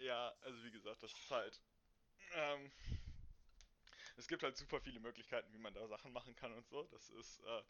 ja, 0.00 0.34
also 0.40 0.64
wie 0.64 0.70
gesagt, 0.70 1.02
das 1.02 1.12
ist 1.12 1.30
halt. 1.30 1.60
Ähm, 2.32 2.70
das, 4.16 4.28
gibt 4.28 4.42
halt 4.42 4.56
super 4.56 4.80
viele 4.80 5.00
Möglichkeiten, 5.00 5.52
wie 5.52 5.58
man 5.58 5.74
da 5.74 5.86
Sachen 5.88 6.12
machen 6.12 6.34
kann 6.36 6.52
und 6.52 6.66
so. 6.68 6.84
Das 6.84 7.08
ist, 7.10 7.40
äh, 7.40 7.62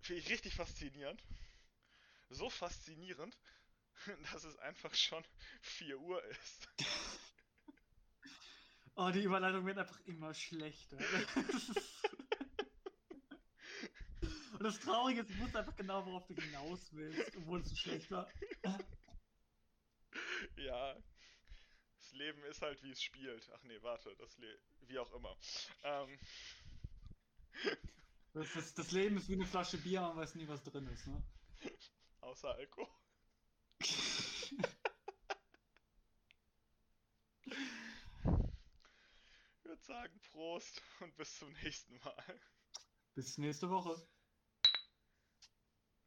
finde 0.00 0.20
ich 0.22 0.30
richtig 0.30 0.54
faszinierend. 0.54 1.22
So 2.28 2.50
faszinierend, 2.50 3.36
dass 4.32 4.44
es 4.44 4.56
einfach 4.58 4.94
schon 4.94 5.24
4 5.62 5.98
Uhr 5.98 6.22
ist. 6.24 6.68
Oh, 8.94 9.10
die 9.10 9.22
Überleitung 9.22 9.64
wird 9.64 9.78
einfach 9.78 10.00
immer 10.00 10.34
schlechter. 10.34 10.98
Und 14.52 14.62
das 14.62 14.78
Traurige 14.80 15.22
ist, 15.22 15.30
ich 15.30 15.40
wusste 15.40 15.60
einfach 15.60 15.74
genau, 15.76 16.04
worauf 16.06 16.26
du 16.26 16.34
hinaus 16.34 16.92
willst, 16.92 17.36
obwohl 17.36 17.60
es 17.60 17.70
so 17.70 17.76
schlecht 17.76 18.10
war. 18.10 18.28
ja. 20.56 20.96
Das 21.96 22.12
Leben 22.12 22.44
ist 22.44 22.60
halt, 22.60 22.82
wie 22.82 22.90
es 22.90 23.02
spielt. 23.02 23.50
Ach 23.54 23.62
nee, 23.64 23.80
warte, 23.82 24.14
das 24.16 24.36
Le 24.38 24.58
wie 24.82 24.98
auch 24.98 25.12
immer. 25.14 25.36
Ähm. 25.82 26.18
Das, 28.34 28.52
das, 28.52 28.74
das, 28.74 28.92
Leben 28.92 29.16
ist 29.16 29.28
wie 29.28 29.34
eine 29.34 29.46
Flasche 29.46 29.78
Bier, 29.78 30.02
man 30.02 30.16
weiß 30.18 30.34
nie, 30.34 30.46
was 30.46 30.62
drin 30.62 30.86
ist, 30.88 31.06
ne? 31.06 31.22
Außer 32.20 32.54
Alkohol. 32.54 32.88
sagen 39.82 40.20
Prost 40.30 40.80
und 41.00 41.16
bis 41.16 41.38
zum 41.38 41.52
nächsten 41.64 41.98
Mal. 41.98 42.40
Bis 43.14 43.38
nächste 43.38 43.68
Woche. 43.68 43.96